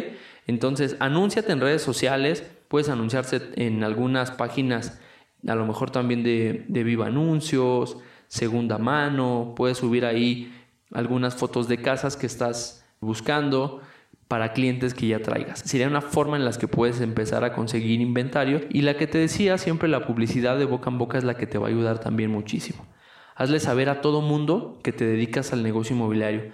Entonces, 0.48 0.98
anúnciate 1.00 1.52
en 1.52 1.62
redes 1.62 1.82
sociales, 1.82 2.44
puedes 2.68 2.90
anunciarse 2.90 3.42
en 3.56 3.84
algunas 3.84 4.32
páginas, 4.32 5.00
a 5.48 5.56
lo 5.56 5.66
mejor 5.66 5.92
también 5.92 6.24
de, 6.24 6.66
de 6.68 6.84
Viva 6.84 7.08
Anuncios, 7.08 7.98
Segunda 8.28 8.78
Mano, 8.78 9.54
puedes 9.56 9.78
subir 9.78 10.06
ahí 10.06 10.54
algunas 10.92 11.36
fotos 11.36 11.68
de 11.68 11.78
casas 11.82 12.18
que 12.18 12.26
estás 12.26 12.86
buscando, 13.00 13.82
para 14.32 14.54
clientes 14.54 14.94
que 14.94 15.08
ya 15.08 15.22
traigas. 15.22 15.60
Sería 15.60 15.90
una 15.90 16.00
forma 16.00 16.38
en 16.38 16.46
la 16.46 16.54
que 16.54 16.70
puedes 16.70 17.02
empezar 17.02 17.44
a 17.44 17.52
conseguir 17.52 18.00
inventario 18.00 18.62
y 18.70 18.82
la 18.82 18.96
que 18.96 19.06
te 19.06 19.18
decía, 19.18 19.58
siempre 19.58 19.90
la 19.90 20.08
publicidad 20.08 20.58
de 20.58 20.64
boca 20.64 20.90
en 20.90 20.98
boca 20.98 21.18
es 21.18 21.26
la 21.26 21.36
que 21.36 21.48
te 21.48 21.58
va 21.58 21.68
a 21.68 21.70
ayudar 21.70 22.00
también 22.00 22.32
muchísimo. 22.32 22.86
Hazle 23.42 23.60
saber 23.60 23.90
a 23.90 24.02
todo 24.02 24.22
mundo 24.22 24.78
que 24.84 24.92
te 24.92 25.04
dedicas 25.04 25.52
al 25.52 25.64
negocio 25.64 25.96
inmobiliario. 25.96 26.52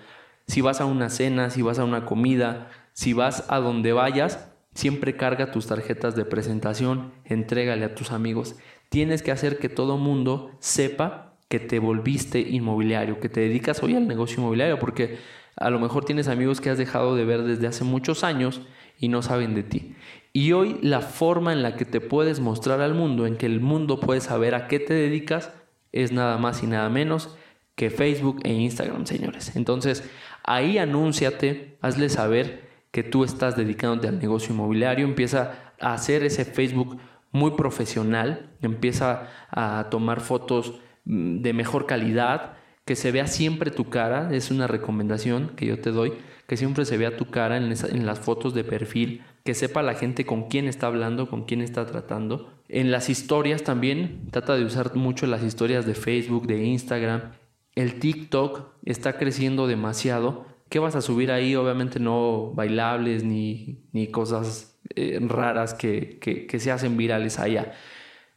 Si 0.47 0.61
vas 0.61 0.79
a 0.79 0.85
una 0.85 1.09
cena, 1.09 1.49
si 1.49 1.61
vas 1.61 1.79
a 1.79 1.83
una 1.83 2.05
comida, 2.05 2.69
si 2.93 3.11
vas 3.11 3.43
a 3.49 3.59
donde 3.59 3.91
vayas, 3.91 4.53
siempre 4.73 5.17
carga 5.17 5.51
tus 5.51 5.67
tarjetas 5.67 6.15
de 6.15 6.23
presentación, 6.23 7.11
entrégale 7.25 7.83
a 7.83 7.93
tus 7.93 8.11
amigos. 8.11 8.55
Tienes 8.87 9.21
que 9.21 9.33
hacer 9.33 9.59
que 9.59 9.67
todo 9.67 9.97
mundo 9.97 10.51
sepa 10.59 11.33
que 11.49 11.59
te 11.59 11.79
volviste 11.79 12.39
inmobiliario, 12.39 13.19
que 13.19 13.27
te 13.27 13.41
dedicas 13.41 13.83
hoy 13.83 13.97
al 13.97 14.07
negocio 14.07 14.39
inmobiliario, 14.39 14.79
porque 14.79 15.17
a 15.57 15.69
lo 15.69 15.81
mejor 15.81 16.05
tienes 16.05 16.29
amigos 16.29 16.61
que 16.61 16.69
has 16.69 16.77
dejado 16.77 17.17
de 17.17 17.25
ver 17.25 17.43
desde 17.43 17.67
hace 17.67 17.83
muchos 17.83 18.23
años 18.23 18.61
y 18.97 19.09
no 19.09 19.21
saben 19.21 19.55
de 19.55 19.63
ti. 19.63 19.95
Y 20.31 20.53
hoy 20.53 20.79
la 20.81 21.01
forma 21.01 21.51
en 21.51 21.63
la 21.63 21.75
que 21.75 21.83
te 21.83 21.99
puedes 21.99 22.39
mostrar 22.39 22.79
al 22.79 22.93
mundo, 22.93 23.27
en 23.27 23.35
que 23.35 23.45
el 23.45 23.59
mundo 23.59 23.99
puede 23.99 24.21
saber 24.21 24.55
a 24.55 24.69
qué 24.69 24.79
te 24.79 24.93
dedicas, 24.93 25.51
es 25.91 26.11
nada 26.11 26.37
más 26.37 26.63
y 26.63 26.67
nada 26.67 26.89
menos 26.89 27.35
que 27.75 27.89
Facebook 27.89 28.39
e 28.43 28.53
Instagram, 28.53 29.05
señores. 29.05 29.55
Entonces, 29.55 30.03
ahí 30.43 30.77
anúnciate, 30.79 31.77
hazle 31.81 32.09
saber 32.09 32.67
que 32.91 33.03
tú 33.03 33.23
estás 33.23 33.55
dedicándote 33.55 34.07
al 34.07 34.19
negocio 34.19 34.53
inmobiliario, 34.53 35.05
empieza 35.05 35.73
a 35.79 35.93
hacer 35.93 36.23
ese 36.23 36.45
Facebook 36.45 36.97
muy 37.31 37.51
profesional, 37.51 38.49
empieza 38.61 39.27
a 39.51 39.87
tomar 39.91 40.21
fotos 40.21 40.79
mm, 41.05 41.41
de 41.41 41.53
mejor 41.53 41.85
calidad, 41.85 42.53
que 42.85 42.95
se 42.95 43.11
vea 43.11 43.27
siempre 43.27 43.69
tu 43.69 43.89
cara, 43.89 44.29
es 44.33 44.49
una 44.49 44.65
recomendación 44.65 45.49
que 45.55 45.65
yo 45.65 45.79
te 45.79 45.91
doy, 45.91 46.13
que 46.47 46.57
siempre 46.57 46.85
se 46.85 46.97
vea 46.97 47.17
tu 47.17 47.25
cara 47.25 47.57
en, 47.57 47.65
en, 47.65 48.05
las 48.05 48.19
fotos 48.19 48.53
de 48.53 48.63
perfil, 48.63 49.23
que 49.43 49.53
sepa 49.53 49.83
la 49.83 49.93
gente 49.93 50.25
con 50.25 50.47
quién 50.47 50.67
está 50.67 50.87
hablando, 50.87 51.29
con 51.29 51.43
quién 51.43 51.61
está 51.61 51.85
tratando. 51.85 52.56
En 52.69 52.91
las 52.91 53.09
historias 53.09 53.63
también, 53.63 54.27
trata 54.31 54.55
de 54.55 54.65
usar 54.65 54.95
mucho 54.95 55.25
las 55.27 55.43
historias 55.43 55.85
de 55.85 55.93
Facebook, 55.93 56.47
de 56.47 56.63
Instagram. 56.65 57.31
El 57.75 57.99
TikTok 57.99 58.71
está 58.83 59.17
creciendo 59.17 59.67
demasiado. 59.67 60.45
¿Qué 60.69 60.79
vas 60.79 60.95
a 60.95 61.01
subir 61.01 61.31
ahí? 61.31 61.55
Obviamente 61.55 61.99
no 61.99 62.51
bailables 62.53 63.23
ni, 63.23 63.85
ni 63.93 64.07
cosas 64.07 64.77
eh, 64.95 65.19
raras 65.21 65.73
que, 65.73 66.19
que, 66.19 66.59
se 66.59 66.71
hacen 66.71 66.97
virales 66.97 67.39
allá. 67.39 67.73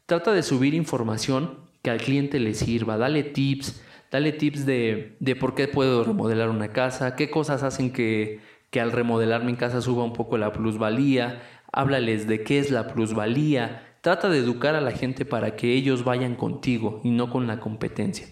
Trata 0.07 0.33
de 0.33 0.43
subir 0.43 0.75
información 0.75 1.59
que 1.83 1.91
al 1.91 1.99
cliente 1.99 2.39
le 2.39 2.55
sirva, 2.55 2.97
dale 2.99 3.23
tips, 3.23 3.83
Dale 4.11 4.33
tips 4.33 4.67
de, 4.67 5.17
de 5.21 5.37
por 5.37 5.55
qué 5.55 5.69
puedo 5.69 6.03
remodelar 6.03 6.49
una 6.49 6.73
casa, 6.73 7.15
qué 7.15 7.31
cosas 7.31 7.63
hacen 7.63 7.93
que, 7.93 8.41
que 8.71 8.81
al 8.81 8.91
remodelar 8.91 9.45
mi 9.45 9.55
casa 9.55 9.81
suba 9.81 10.03
un 10.03 10.13
poco 10.13 10.37
la 10.37 10.53
plusvalía, 10.53 11.43
háblales 11.73 12.27
de 12.27 12.43
qué 12.43 12.59
es 12.59 12.73
la 12.73 12.89
plusvalía, 12.89 13.90
trata 14.01 14.29
de 14.29 14.39
educar 14.39 14.75
a 14.75 14.81
la 14.81 14.93
gente 14.93 15.25
para 15.25 15.57
que 15.57 15.75
ellos 15.75 16.05
vayan 16.05 16.35
contigo 16.35 17.01
y 17.05 17.11
no 17.11 17.31
con 17.31 17.47
la 17.47 17.61
competencia. 17.61 18.29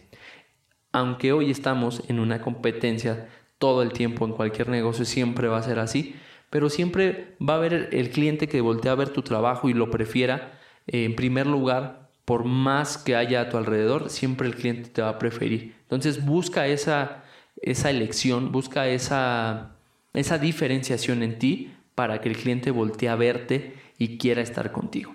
Aunque 0.93 1.33
hoy 1.33 1.51
estamos 1.51 2.03
en 2.09 2.19
una 2.19 2.41
competencia 2.41 3.29
todo 3.59 3.83
el 3.83 3.93
tiempo 3.93 4.25
en 4.25 4.33
cualquier 4.33 4.69
negocio, 4.69 5.05
siempre 5.05 5.49
va 5.49 5.59
a 5.59 5.63
ser 5.63 5.79
así, 5.79 6.15
pero 6.51 6.71
siempre 6.71 7.37
va 7.47 7.55
a 7.55 7.57
haber 7.57 7.91
el 7.93 8.11
cliente 8.11 8.49
que 8.49 8.61
voltea 8.61 8.93
a 8.93 8.97
ver 8.97 9.11
tu 9.11 9.23
trabajo 9.23 9.69
y 9.69 9.75
lo 9.75 9.91
prefiera 9.91 10.59
eh, 10.87 11.05
en 11.05 11.15
primer 11.15 11.47
lugar 11.47 12.09
por 12.25 12.45
más 12.45 12.99
que 12.99 13.17
haya 13.17 13.41
a 13.41 13.49
tu 13.49 13.57
alrededor, 13.57 14.11
siempre 14.11 14.47
el 14.47 14.55
cliente 14.55 14.91
te 14.91 15.01
va 15.03 15.11
a 15.11 15.19
preferir. 15.19 15.75
Entonces 15.83 16.25
busca 16.25 16.67
esa, 16.67 17.25
esa 17.63 17.91
elección, 17.91 18.53
busca 18.53 18.87
esa, 18.87 19.77
esa 20.13 20.39
diferenciación 20.39 21.23
en 21.23 21.39
ti 21.39 21.73
para 21.95 22.21
que 22.21 22.29
el 22.29 22.37
cliente 22.37 22.71
voltee 22.71 23.09
a 23.09 23.17
verte 23.17 23.75
y 23.97 24.19
quiera 24.19 24.43
estar 24.43 24.73
contigo. 24.73 25.15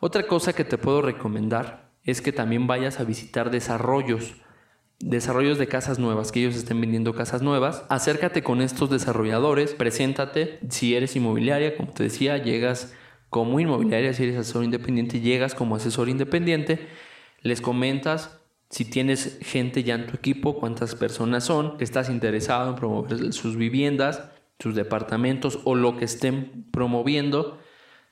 Otra 0.00 0.26
cosa 0.26 0.52
que 0.52 0.64
te 0.64 0.78
puedo 0.78 1.02
recomendar 1.02 1.90
es 2.02 2.20
que 2.20 2.32
también 2.32 2.66
vayas 2.66 3.00
a 3.00 3.04
visitar 3.04 3.50
desarrollos, 3.50 4.34
desarrollos 4.98 5.58
de 5.58 5.66
casas 5.66 5.98
nuevas, 5.98 6.32
que 6.32 6.40
ellos 6.40 6.56
estén 6.56 6.80
vendiendo 6.80 7.14
casas 7.14 7.42
nuevas. 7.42 7.84
Acércate 7.88 8.42
con 8.42 8.60
estos 8.60 8.90
desarrolladores, 8.90 9.74
preséntate. 9.74 10.60
Si 10.68 10.94
eres 10.94 11.16
inmobiliaria, 11.16 11.76
como 11.76 11.92
te 11.92 12.04
decía, 12.04 12.38
llegas 12.38 12.94
como 13.30 13.58
inmobiliaria, 13.58 14.12
si 14.12 14.24
eres 14.24 14.36
asesor 14.36 14.64
independiente, 14.64 15.20
llegas 15.20 15.54
como 15.54 15.76
asesor 15.76 16.08
independiente, 16.08 16.86
les 17.42 17.60
comentas 17.60 18.38
si 18.70 18.84
tienes 18.84 19.38
gente 19.42 19.84
ya 19.84 19.94
en 19.94 20.06
tu 20.06 20.16
equipo, 20.16 20.58
cuántas 20.58 20.94
personas 20.94 21.44
son, 21.44 21.76
que 21.78 21.84
estás 21.84 22.10
interesado 22.10 22.70
en 22.70 22.76
promover 22.76 23.32
sus 23.32 23.56
viviendas, 23.56 24.22
sus 24.58 24.74
departamentos 24.74 25.60
o 25.64 25.74
lo 25.74 25.96
que 25.96 26.04
estén 26.04 26.66
promoviendo, 26.72 27.58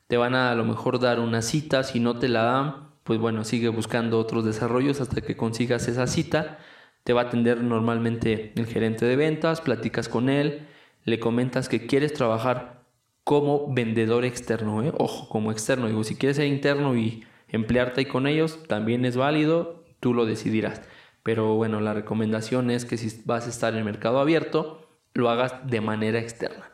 te 0.06 0.16
van 0.16 0.34
a 0.34 0.50
a 0.52 0.54
lo 0.54 0.64
mejor 0.64 1.00
dar 1.00 1.20
una 1.20 1.42
cita, 1.42 1.82
si 1.82 2.00
no 2.00 2.18
te 2.18 2.28
la 2.28 2.42
dan, 2.42 2.94
pues 3.04 3.20
bueno, 3.20 3.44
sigue 3.44 3.68
buscando 3.68 4.18
otros 4.18 4.44
desarrollos 4.44 5.00
hasta 5.00 5.20
que 5.20 5.36
consigas 5.36 5.88
esa 5.88 6.06
cita. 6.06 6.58
Te 7.04 7.12
va 7.12 7.22
a 7.22 7.24
atender 7.24 7.62
normalmente 7.62 8.52
el 8.56 8.66
gerente 8.66 9.04
de 9.06 9.16
ventas, 9.16 9.60
platicas 9.60 10.08
con 10.08 10.28
él, 10.28 10.66
le 11.04 11.20
comentas 11.20 11.68
que 11.68 11.86
quieres 11.86 12.14
trabajar 12.14 12.84
como 13.24 13.72
vendedor 13.72 14.24
externo, 14.24 14.82
¿eh? 14.82 14.92
ojo, 14.98 15.28
como 15.28 15.52
externo. 15.52 15.86
Digo, 15.88 16.04
si 16.04 16.16
quieres 16.16 16.36
ser 16.36 16.46
interno 16.46 16.96
y 16.96 17.24
emplearte 17.48 18.00
ahí 18.00 18.06
con 18.06 18.26
ellos, 18.26 18.62
también 18.68 19.04
es 19.04 19.16
válido, 19.16 19.84
tú 20.00 20.14
lo 20.14 20.26
decidirás. 20.26 20.82
Pero 21.22 21.54
bueno, 21.54 21.80
la 21.80 21.94
recomendación 21.94 22.70
es 22.70 22.84
que 22.84 22.98
si 22.98 23.22
vas 23.24 23.46
a 23.46 23.50
estar 23.50 23.72
en 23.72 23.80
el 23.80 23.84
mercado 23.84 24.18
abierto, 24.18 24.86
lo 25.14 25.30
hagas 25.30 25.66
de 25.66 25.80
manera 25.80 26.18
externa. 26.18 26.70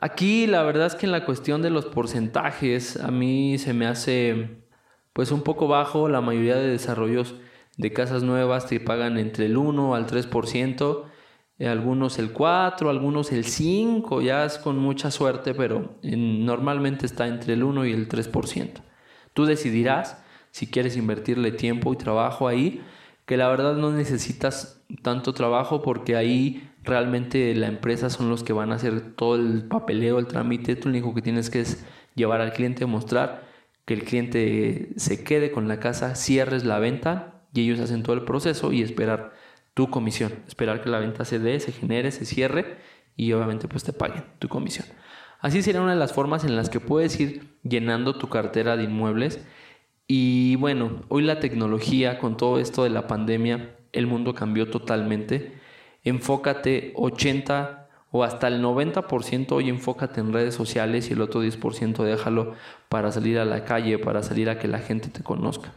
Aquí 0.00 0.46
la 0.46 0.62
verdad 0.62 0.86
es 0.86 0.94
que 0.94 1.06
en 1.06 1.12
la 1.12 1.24
cuestión 1.24 1.60
de 1.60 1.70
los 1.70 1.86
porcentajes, 1.86 2.98
a 2.98 3.10
mí 3.10 3.58
se 3.58 3.72
me 3.72 3.86
hace 3.86 4.62
pues 5.12 5.32
un 5.32 5.42
poco 5.42 5.66
bajo. 5.66 6.08
La 6.08 6.20
mayoría 6.20 6.56
de 6.56 6.68
desarrollos 6.68 7.34
de 7.76 7.92
casas 7.92 8.22
nuevas 8.22 8.66
te 8.66 8.78
pagan 8.78 9.18
entre 9.18 9.46
el 9.46 9.56
1 9.56 9.94
al 9.96 10.06
3%. 10.06 11.04
Eh, 11.58 11.66
algunos 11.66 12.20
el 12.20 12.32
4, 12.32 12.88
algunos 12.88 13.32
el 13.32 13.44
5, 13.44 14.22
ya 14.22 14.44
es 14.44 14.58
con 14.58 14.78
mucha 14.78 15.10
suerte, 15.10 15.54
pero 15.54 15.96
normalmente 16.02 17.04
está 17.04 17.26
entre 17.26 17.54
el 17.54 17.64
1 17.64 17.86
y 17.86 17.92
el 17.92 18.08
3%. 18.08 18.80
Tú 19.34 19.44
decidirás 19.44 20.22
si 20.52 20.68
quieres 20.68 20.96
invertirle 20.96 21.50
tiempo 21.50 21.92
y 21.92 21.96
trabajo 21.96 22.46
ahí, 22.46 22.82
que 23.26 23.36
la 23.36 23.48
verdad 23.48 23.74
no 23.74 23.90
necesitas 23.90 24.84
tanto 25.02 25.32
trabajo 25.34 25.82
porque 25.82 26.14
ahí 26.14 26.70
realmente 26.88 27.54
la 27.54 27.68
empresa 27.68 28.10
son 28.10 28.28
los 28.28 28.42
que 28.42 28.52
van 28.52 28.72
a 28.72 28.76
hacer 28.76 29.14
todo 29.14 29.36
el 29.36 29.64
papeleo, 29.64 30.18
el 30.18 30.26
trámite, 30.26 30.76
tú 30.76 30.88
lo 30.88 30.94
único 30.94 31.14
que 31.14 31.22
tienes 31.22 31.50
que 31.50 31.60
es 31.60 31.84
llevar 32.14 32.40
al 32.40 32.52
cliente, 32.52 32.86
mostrar 32.86 33.44
que 33.84 33.94
el 33.94 34.04
cliente 34.04 34.90
se 34.96 35.24
quede 35.24 35.50
con 35.50 35.68
la 35.68 35.80
casa, 35.80 36.14
cierres 36.14 36.64
la 36.64 36.78
venta 36.78 37.42
y 37.54 37.62
ellos 37.62 37.80
hacen 37.80 38.02
todo 38.02 38.14
el 38.14 38.24
proceso 38.24 38.72
y 38.72 38.82
esperar 38.82 39.32
tu 39.74 39.90
comisión. 39.90 40.32
Esperar 40.46 40.82
que 40.82 40.90
la 40.90 40.98
venta 40.98 41.24
se 41.24 41.38
dé, 41.38 41.60
se 41.60 41.72
genere, 41.72 42.10
se 42.10 42.24
cierre 42.24 42.76
y 43.16 43.32
obviamente 43.32 43.68
pues 43.68 43.84
te 43.84 43.92
paguen 43.92 44.24
tu 44.38 44.48
comisión. 44.48 44.86
Así 45.40 45.62
sería 45.62 45.80
una 45.80 45.92
de 45.92 45.98
las 45.98 46.12
formas 46.12 46.44
en 46.44 46.56
las 46.56 46.68
que 46.68 46.80
puedes 46.80 47.18
ir 47.20 47.56
llenando 47.62 48.18
tu 48.18 48.28
cartera 48.28 48.76
de 48.76 48.84
inmuebles. 48.84 49.40
Y 50.06 50.56
bueno, 50.56 51.02
hoy 51.08 51.22
la 51.22 51.38
tecnología 51.38 52.18
con 52.18 52.36
todo 52.36 52.58
esto 52.58 52.82
de 52.82 52.90
la 52.90 53.06
pandemia, 53.06 53.76
el 53.92 54.06
mundo 54.06 54.34
cambió 54.34 54.68
totalmente. 54.68 55.52
Enfócate 56.08 56.92
80 56.96 57.88
o 58.10 58.24
hasta 58.24 58.48
el 58.48 58.62
90% 58.62 59.52
hoy 59.52 59.68
enfócate 59.68 60.20
en 60.20 60.32
redes 60.32 60.54
sociales 60.54 61.10
y 61.10 61.12
el 61.12 61.20
otro 61.20 61.44
10% 61.44 62.02
déjalo 62.02 62.54
para 62.88 63.12
salir 63.12 63.38
a 63.38 63.44
la 63.44 63.64
calle, 63.64 63.98
para 63.98 64.22
salir 64.22 64.48
a 64.48 64.58
que 64.58 64.68
la 64.68 64.78
gente 64.78 65.08
te 65.08 65.22
conozca. 65.22 65.74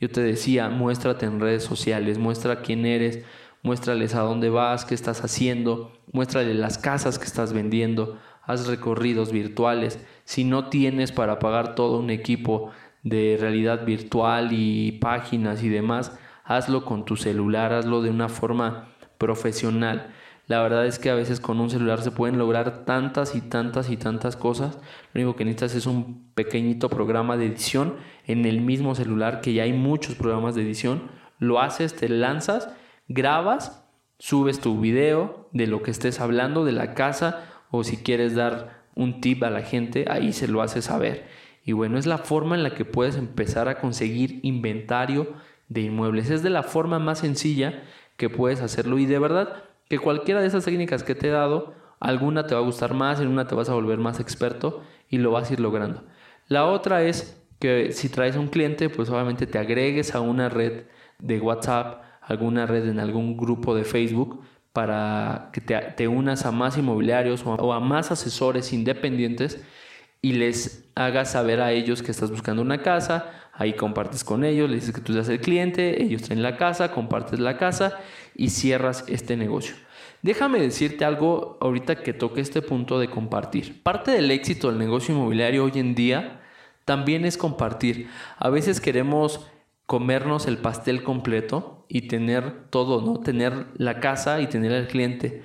Yo 0.00 0.08
te 0.08 0.20
decía, 0.20 0.68
muéstrate 0.68 1.26
en 1.26 1.40
redes 1.40 1.64
sociales, 1.64 2.18
muestra 2.18 2.62
quién 2.62 2.86
eres, 2.86 3.24
muéstrales 3.62 4.14
a 4.14 4.20
dónde 4.20 4.50
vas, 4.50 4.84
qué 4.84 4.94
estás 4.94 5.24
haciendo, 5.24 5.92
muéstrale 6.12 6.54
las 6.54 6.78
casas 6.78 7.18
que 7.18 7.24
estás 7.24 7.52
vendiendo, 7.52 8.18
haz 8.42 8.68
recorridos 8.68 9.32
virtuales. 9.32 9.98
Si 10.24 10.44
no 10.44 10.68
tienes 10.68 11.10
para 11.10 11.38
pagar 11.38 11.74
todo 11.74 11.98
un 11.98 12.10
equipo 12.10 12.70
de 13.02 13.36
realidad 13.40 13.84
virtual 13.84 14.50
y 14.52 14.92
páginas 14.92 15.62
y 15.64 15.68
demás, 15.68 16.16
hazlo 16.44 16.84
con 16.84 17.04
tu 17.04 17.16
celular, 17.16 17.72
hazlo 17.72 18.02
de 18.02 18.10
una 18.10 18.28
forma 18.28 18.91
profesional. 19.22 20.08
La 20.48 20.60
verdad 20.60 20.84
es 20.84 20.98
que 20.98 21.08
a 21.08 21.14
veces 21.14 21.38
con 21.38 21.60
un 21.60 21.70
celular 21.70 22.02
se 22.02 22.10
pueden 22.10 22.38
lograr 22.38 22.84
tantas 22.84 23.36
y 23.36 23.40
tantas 23.40 23.88
y 23.88 23.96
tantas 23.96 24.34
cosas. 24.34 24.80
Lo 25.12 25.20
único 25.20 25.36
que 25.36 25.44
necesitas 25.44 25.76
es 25.76 25.86
un 25.86 26.32
pequeñito 26.34 26.88
programa 26.88 27.36
de 27.36 27.46
edición 27.46 27.94
en 28.26 28.44
el 28.46 28.60
mismo 28.60 28.96
celular, 28.96 29.40
que 29.40 29.52
ya 29.52 29.62
hay 29.62 29.72
muchos 29.72 30.16
programas 30.16 30.56
de 30.56 30.62
edición. 30.62 31.02
Lo 31.38 31.60
haces, 31.60 31.94
te 31.94 32.08
lanzas 32.08 32.68
grabas, 33.06 33.84
subes 34.18 34.58
tu 34.58 34.80
video 34.80 35.48
de 35.52 35.68
lo 35.68 35.82
que 35.82 35.92
estés 35.92 36.18
hablando 36.18 36.64
de 36.64 36.72
la 36.72 36.94
casa 36.94 37.44
o 37.70 37.84
si 37.84 37.98
quieres 37.98 38.34
dar 38.34 38.82
un 38.96 39.20
tip 39.20 39.44
a 39.44 39.50
la 39.50 39.62
gente, 39.62 40.06
ahí 40.10 40.32
se 40.32 40.48
lo 40.48 40.62
haces 40.62 40.86
saber. 40.86 41.26
Y 41.64 41.72
bueno, 41.72 41.96
es 41.96 42.06
la 42.06 42.18
forma 42.18 42.56
en 42.56 42.64
la 42.64 42.74
que 42.74 42.84
puedes 42.84 43.14
empezar 43.14 43.68
a 43.68 43.78
conseguir 43.78 44.40
inventario 44.42 45.32
de 45.68 45.82
inmuebles. 45.82 46.28
Es 46.30 46.42
de 46.42 46.50
la 46.50 46.64
forma 46.64 46.98
más 46.98 47.20
sencilla 47.20 47.84
que 48.22 48.30
puedes 48.30 48.60
hacerlo 48.60 49.00
y 49.00 49.06
de 49.06 49.18
verdad 49.18 49.64
que 49.88 49.98
cualquiera 49.98 50.40
de 50.40 50.46
esas 50.46 50.64
técnicas 50.64 51.02
que 51.02 51.16
te 51.16 51.26
he 51.26 51.30
dado, 51.30 51.74
Alguna 52.02 52.48
te 52.48 52.56
va 52.56 52.60
a 52.60 52.64
gustar 52.64 52.94
más, 52.94 53.20
en 53.20 53.28
una 53.28 53.46
te 53.46 53.54
vas 53.54 53.68
a 53.68 53.74
volver 53.74 53.96
más 53.96 54.18
experto 54.18 54.82
y 55.08 55.18
lo 55.18 55.30
vas 55.30 55.48
a 55.48 55.52
ir 55.52 55.60
logrando. 55.60 56.02
La 56.48 56.66
otra 56.66 57.04
es 57.04 57.40
que 57.60 57.92
si 57.92 58.08
traes 58.08 58.34
un 58.34 58.48
cliente, 58.48 58.90
pues 58.90 59.08
obviamente 59.08 59.46
te 59.46 59.56
agregues 59.60 60.16
a 60.16 60.20
una 60.20 60.48
red 60.48 60.82
de 61.20 61.38
WhatsApp, 61.38 62.02
alguna 62.20 62.66
red 62.66 62.88
en 62.88 62.98
algún 62.98 63.36
grupo 63.36 63.76
de 63.76 63.84
Facebook 63.84 64.42
para 64.72 65.50
que 65.52 65.60
te, 65.60 66.08
unas 66.08 66.44
a 66.44 66.50
más 66.50 66.76
inmobiliarios 66.76 67.44
o 67.46 67.72
a 67.72 67.78
más 67.78 68.10
asesores 68.10 68.72
independientes 68.72 69.62
y 70.20 70.32
les 70.32 70.90
hagas 70.96 71.30
saber 71.30 71.60
a 71.60 71.70
ellos 71.70 72.02
que 72.02 72.10
estás 72.10 72.32
buscando 72.32 72.62
una 72.62 72.82
casa, 72.82 73.30
ahí 73.52 73.74
compartes 73.74 74.24
con 74.24 74.44
ellos, 74.44 74.68
les 74.68 74.80
dices 74.80 74.94
que 74.94 75.00
tú 75.00 75.12
eres 75.12 75.28
el 75.28 75.40
cliente, 75.40 76.02
ellos 76.02 76.22
traen 76.22 76.42
la 76.42 76.56
casa, 76.56 76.92
compartes 76.92 77.38
la 77.38 77.58
casa 77.58 77.98
y 78.34 78.50
cierras 78.50 79.04
este 79.08 79.36
negocio. 79.36 79.74
Déjame 80.22 80.60
decirte 80.60 81.04
algo 81.04 81.58
ahorita 81.60 82.02
que 82.02 82.12
toque 82.12 82.40
este 82.40 82.62
punto 82.62 82.98
de 82.98 83.10
compartir. 83.10 83.82
Parte 83.82 84.12
del 84.12 84.30
éxito 84.30 84.68
del 84.68 84.78
negocio 84.78 85.14
inmobiliario 85.14 85.64
hoy 85.64 85.72
en 85.74 85.94
día 85.94 86.40
también 86.84 87.24
es 87.24 87.36
compartir. 87.36 88.08
A 88.38 88.48
veces 88.48 88.80
queremos 88.80 89.46
comernos 89.86 90.46
el 90.46 90.58
pastel 90.58 91.02
completo 91.02 91.84
y 91.88 92.02
tener 92.02 92.68
todo, 92.70 93.02
¿no? 93.02 93.20
Tener 93.20 93.66
la 93.76 94.00
casa 94.00 94.40
y 94.40 94.46
tener 94.46 94.72
al 94.72 94.86
cliente. 94.86 95.42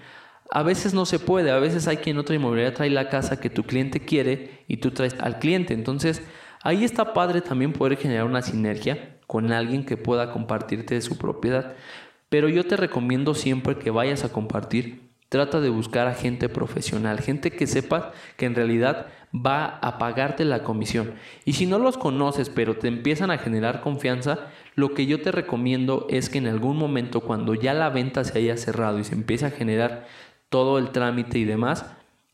A 0.50 0.64
veces 0.64 0.94
no 0.94 1.06
se 1.06 1.20
puede, 1.20 1.52
a 1.52 1.60
veces 1.60 1.88
hay 1.88 1.98
quien 1.98 2.18
otra 2.18 2.36
inmobiliaria 2.36 2.74
trae 2.74 2.90
la 2.90 3.10
casa 3.10 3.40
que 3.40 3.50
tu 3.50 3.64
cliente 3.64 4.00
quiere 4.00 4.64
y 4.68 4.78
tú 4.78 4.92
traes 4.92 5.16
al 5.20 5.40
cliente. 5.40 5.74
Entonces, 5.74 6.22
ahí 6.62 6.84
está 6.84 7.14
padre 7.14 7.42
también 7.42 7.74
poder 7.74 7.98
generar 7.98 8.26
una 8.26 8.42
sinergia 8.42 9.18
con 9.28 9.52
alguien 9.52 9.86
que 9.86 9.98
pueda 9.98 10.32
compartirte 10.32 10.96
de 10.96 11.02
su 11.02 11.18
propiedad. 11.18 11.74
Pero 12.30 12.50
yo 12.50 12.66
te 12.66 12.78
recomiendo 12.78 13.34
siempre 13.36 13.78
que 13.78 13.92
vayas 13.92 14.24
a 14.24 14.32
compartir, 14.32 15.08
trata 15.30 15.60
de 15.60 15.70
buscar 15.70 16.08
a 16.08 16.14
gente 16.14 16.50
profesional, 16.50 17.20
gente 17.20 17.52
que 17.52 17.68
sepa 17.68 18.12
que 18.38 18.46
en 18.46 18.56
realidad 18.56 19.08
va 19.34 19.78
a 19.82 19.98
pagarte 19.98 20.46
la 20.46 20.64
comisión. 20.64 21.14
Y 21.46 21.54
si 21.54 21.66
no 21.66 21.80
los 21.80 21.98
conoces, 21.98 22.50
pero 22.50 22.78
te 22.78 22.88
empiezan 22.88 23.32
a 23.32 23.38
generar 23.38 23.82
confianza, 23.82 24.48
lo 24.76 24.94
que 24.94 25.06
yo 25.06 25.22
te 25.22 25.32
recomiendo 25.32 26.08
es 26.10 26.30
que 26.30 26.38
en 26.38 26.48
algún 26.48 26.78
momento, 26.78 27.22
cuando 27.22 27.54
ya 27.54 27.74
la 27.74 27.90
venta 27.90 28.24
se 28.24 28.38
haya 28.38 28.58
cerrado 28.58 29.00
y 29.00 29.04
se 29.04 29.16
empiece 29.16 29.46
a 29.46 29.52
generar 29.52 30.08
todo 30.50 30.78
el 30.78 30.92
trámite 30.92 31.40
y 31.40 31.46
demás, 31.46 31.86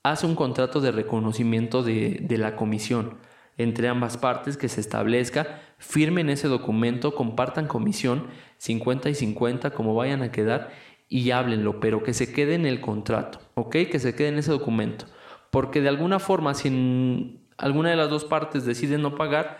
haz 0.03 0.24
un 0.24 0.36
contrato 0.36 0.82
de 0.82 0.92
reconocimiento 0.92 1.82
de, 1.82 2.20
de 2.22 2.38
la 2.38 2.56
comisión 2.56 3.18
entre 3.58 3.88
ambas 3.88 4.18
partes 4.18 4.58
que 4.58 4.70
se 4.70 4.82
establezca, 4.82 5.60
firmen 5.78 6.30
ese 6.30 6.48
documento, 6.48 7.16
compartan 7.16 7.68
comisión 7.68 8.28
50 8.58 9.10
y 9.10 9.16
50 9.16 9.72
como 9.72 9.96
vayan 9.96 10.22
a 10.22 10.32
quedar 10.32 10.72
y 11.10 11.32
háblenlo, 11.32 11.80
pero 11.80 12.02
que 12.02 12.14
se 12.14 12.34
quede 12.34 12.56
en 12.56 12.66
el 12.66 12.82
contrato, 12.82 13.40
¿ok? 13.54 13.76
Que 13.92 14.00
se 14.00 14.16
quede 14.16 14.30
en 14.30 14.40
ese 14.40 14.52
documento. 14.52 15.06
Porque 15.52 15.82
de 15.82 15.90
alguna 15.90 16.20
forma, 16.20 16.56
si 16.56 17.40
alguna 17.58 17.92
de 17.92 17.96
las 17.96 18.10
dos 18.10 18.26
partes 18.26 18.66
decide 18.66 18.98
no 18.98 19.16
pagar, 19.16 19.60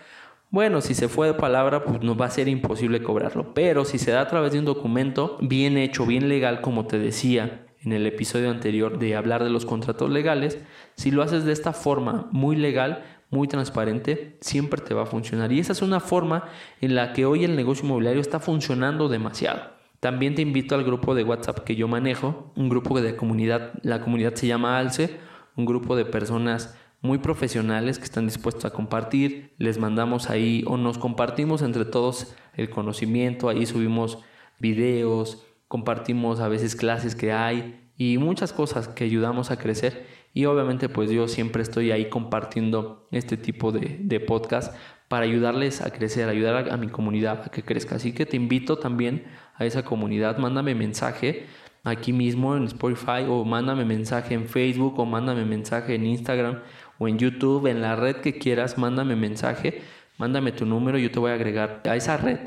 bueno, 0.50 0.80
si 0.80 0.94
se 0.94 1.08
fue 1.08 1.28
de 1.28 1.34
palabra, 1.34 1.84
pues 1.84 2.02
no 2.02 2.16
va 2.16 2.26
a 2.26 2.30
ser 2.30 2.48
imposible 2.48 3.02
cobrarlo. 3.02 3.54
Pero 3.54 3.84
si 3.84 3.98
se 3.98 4.10
da 4.10 4.20
a 4.20 4.28
través 4.28 4.52
de 4.52 4.58
un 4.58 4.64
documento 4.64 5.38
bien 5.40 5.76
hecho, 5.76 6.06
bien 6.06 6.28
legal, 6.28 6.60
como 6.60 6.86
te 6.86 6.98
decía 6.98 7.66
en 7.84 7.92
el 7.92 8.06
episodio 8.06 8.50
anterior 8.50 8.98
de 8.98 9.14
hablar 9.14 9.44
de 9.44 9.50
los 9.50 9.66
contratos 9.66 10.10
legales, 10.10 10.58
si 10.96 11.10
lo 11.10 11.22
haces 11.22 11.44
de 11.44 11.52
esta 11.52 11.72
forma 11.72 12.28
muy 12.32 12.56
legal, 12.56 13.04
muy 13.34 13.48
transparente, 13.48 14.38
siempre 14.40 14.80
te 14.80 14.94
va 14.94 15.02
a 15.02 15.06
funcionar. 15.06 15.50
Y 15.52 15.58
esa 15.58 15.72
es 15.72 15.82
una 15.82 15.98
forma 15.98 16.44
en 16.80 16.94
la 16.94 17.12
que 17.12 17.26
hoy 17.26 17.44
el 17.44 17.56
negocio 17.56 17.84
inmobiliario 17.84 18.20
está 18.20 18.38
funcionando 18.38 19.08
demasiado. 19.08 19.74
También 19.98 20.36
te 20.36 20.42
invito 20.42 20.76
al 20.76 20.84
grupo 20.84 21.16
de 21.16 21.24
WhatsApp 21.24 21.64
que 21.64 21.74
yo 21.74 21.88
manejo, 21.88 22.52
un 22.54 22.68
grupo 22.68 23.00
de 23.00 23.16
comunidad, 23.16 23.72
la 23.82 24.00
comunidad 24.00 24.34
se 24.34 24.46
llama 24.46 24.78
ALCE, 24.78 25.18
un 25.56 25.64
grupo 25.64 25.96
de 25.96 26.04
personas 26.04 26.78
muy 27.00 27.18
profesionales 27.18 27.98
que 27.98 28.04
están 28.04 28.26
dispuestos 28.26 28.64
a 28.64 28.70
compartir, 28.70 29.52
les 29.58 29.78
mandamos 29.78 30.30
ahí 30.30 30.62
o 30.66 30.76
nos 30.76 30.96
compartimos 30.96 31.60
entre 31.62 31.84
todos 31.84 32.34
el 32.54 32.70
conocimiento, 32.70 33.48
ahí 33.48 33.66
subimos 33.66 34.20
videos, 34.60 35.44
compartimos 35.66 36.38
a 36.38 36.48
veces 36.48 36.76
clases 36.76 37.16
que 37.16 37.32
hay 37.32 37.90
y 37.96 38.18
muchas 38.18 38.52
cosas 38.52 38.88
que 38.88 39.04
ayudamos 39.04 39.50
a 39.50 39.58
crecer 39.58 40.06
y 40.34 40.44
obviamente 40.46 40.88
pues 40.88 41.10
yo 41.10 41.28
siempre 41.28 41.62
estoy 41.62 41.92
ahí 41.92 42.10
compartiendo 42.10 43.06
este 43.12 43.36
tipo 43.36 43.72
de, 43.72 43.98
de 44.00 44.20
podcast 44.20 44.74
para 45.08 45.26
ayudarles 45.26 45.80
a 45.80 45.90
crecer, 45.90 46.28
ayudar 46.28 46.72
a, 46.72 46.76
mi 46.76 46.88
comunidad 46.88 47.42
a 47.46 47.50
que 47.50 47.62
crezca. 47.62 47.94
Así 47.94 48.12
que 48.12 48.26
te 48.26 48.36
invito 48.36 48.78
también 48.78 49.24
a 49.54 49.64
esa 49.64 49.84
comunidad, 49.84 50.38
mándame 50.38 50.74
mensaje 50.74 51.46
aquí 51.84 52.12
mismo 52.12 52.56
en 52.56 52.64
Spotify 52.64 53.24
o 53.28 53.44
mándame 53.44 53.84
mensaje 53.84 54.34
en 54.34 54.48
Facebook 54.48 54.98
o 54.98 55.04
mándame 55.04 55.44
mensaje 55.44 55.94
en 55.94 56.04
Instagram 56.04 56.60
o 56.98 57.06
en 57.06 57.18
YouTube, 57.18 57.66
en 57.68 57.80
la 57.80 57.94
red 57.94 58.16
que 58.16 58.38
quieras, 58.38 58.76
mándame 58.76 59.14
mensaje, 59.14 59.82
mándame 60.18 60.50
tu 60.50 60.66
número, 60.66 60.98
yo 60.98 61.10
te 61.12 61.20
voy 61.20 61.30
a 61.30 61.34
agregar 61.34 61.82
a 61.84 61.94
esa 61.94 62.16
red 62.16 62.38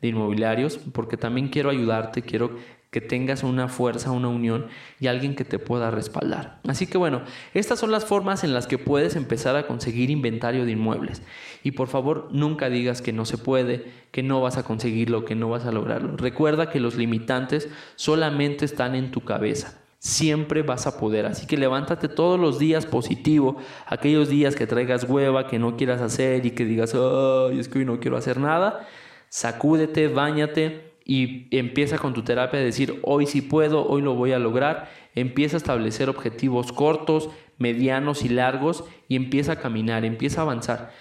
de 0.00 0.08
inmobiliarios 0.08 0.78
porque 0.78 1.16
también 1.18 1.48
quiero 1.48 1.70
ayudarte, 1.70 2.22
quiero 2.22 2.56
que 2.94 3.00
tengas 3.00 3.42
una 3.42 3.66
fuerza, 3.66 4.12
una 4.12 4.28
unión 4.28 4.68
y 5.00 5.08
alguien 5.08 5.34
que 5.34 5.44
te 5.44 5.58
pueda 5.58 5.90
respaldar. 5.90 6.60
Así 6.68 6.86
que 6.86 6.96
bueno, 6.96 7.22
estas 7.52 7.80
son 7.80 7.90
las 7.90 8.04
formas 8.04 8.44
en 8.44 8.54
las 8.54 8.68
que 8.68 8.78
puedes 8.78 9.16
empezar 9.16 9.56
a 9.56 9.66
conseguir 9.66 10.10
inventario 10.10 10.64
de 10.64 10.70
inmuebles. 10.70 11.20
Y 11.64 11.72
por 11.72 11.88
favor, 11.88 12.28
nunca 12.30 12.70
digas 12.70 13.02
que 13.02 13.12
no 13.12 13.24
se 13.24 13.36
puede, 13.36 13.90
que 14.12 14.22
no 14.22 14.40
vas 14.40 14.58
a 14.58 14.62
conseguirlo, 14.62 15.24
que 15.24 15.34
no 15.34 15.48
vas 15.48 15.66
a 15.66 15.72
lograrlo. 15.72 16.16
Recuerda 16.16 16.70
que 16.70 16.78
los 16.78 16.94
limitantes 16.94 17.68
solamente 17.96 18.64
están 18.64 18.94
en 18.94 19.10
tu 19.10 19.22
cabeza 19.22 19.80
siempre 19.98 20.62
vas 20.62 20.86
a 20.86 20.98
poder. 20.98 21.24
Así 21.24 21.46
que 21.46 21.56
levántate 21.56 22.08
todos 22.08 22.38
los 22.38 22.58
días 22.58 22.84
positivo, 22.84 23.56
aquellos 23.86 24.28
días 24.28 24.54
que 24.54 24.66
traigas 24.66 25.08
hueva, 25.08 25.46
que 25.48 25.58
no 25.58 25.78
quieras 25.78 26.02
hacer 26.02 26.44
y 26.44 26.50
que 26.50 26.66
digas, 26.66 26.94
ay, 26.94 27.58
es 27.58 27.68
que 27.68 27.78
hoy 27.78 27.86
no 27.86 27.98
quiero 28.00 28.18
hacer 28.18 28.38
nada, 28.38 28.86
sacúdete, 29.30 30.08
bañate 30.08 30.83
y 31.04 31.46
empieza 31.56 31.98
con 31.98 32.14
tu 32.14 32.22
terapia 32.22 32.60
a 32.60 32.62
decir, 32.62 32.98
hoy 33.02 33.26
sí 33.26 33.42
puedo, 33.42 33.86
hoy 33.86 34.00
lo 34.00 34.14
voy 34.14 34.32
a 34.32 34.38
lograr. 34.38 34.88
Empieza 35.14 35.56
a 35.56 35.58
establecer 35.58 36.08
objetivos 36.08 36.72
cortos, 36.72 37.28
medianos 37.58 38.24
y 38.24 38.30
largos 38.30 38.84
y 39.08 39.16
empieza 39.16 39.52
a 39.52 39.56
caminar, 39.56 40.04
empieza 40.04 40.40
a 40.40 40.44
avanzar. 40.44 40.92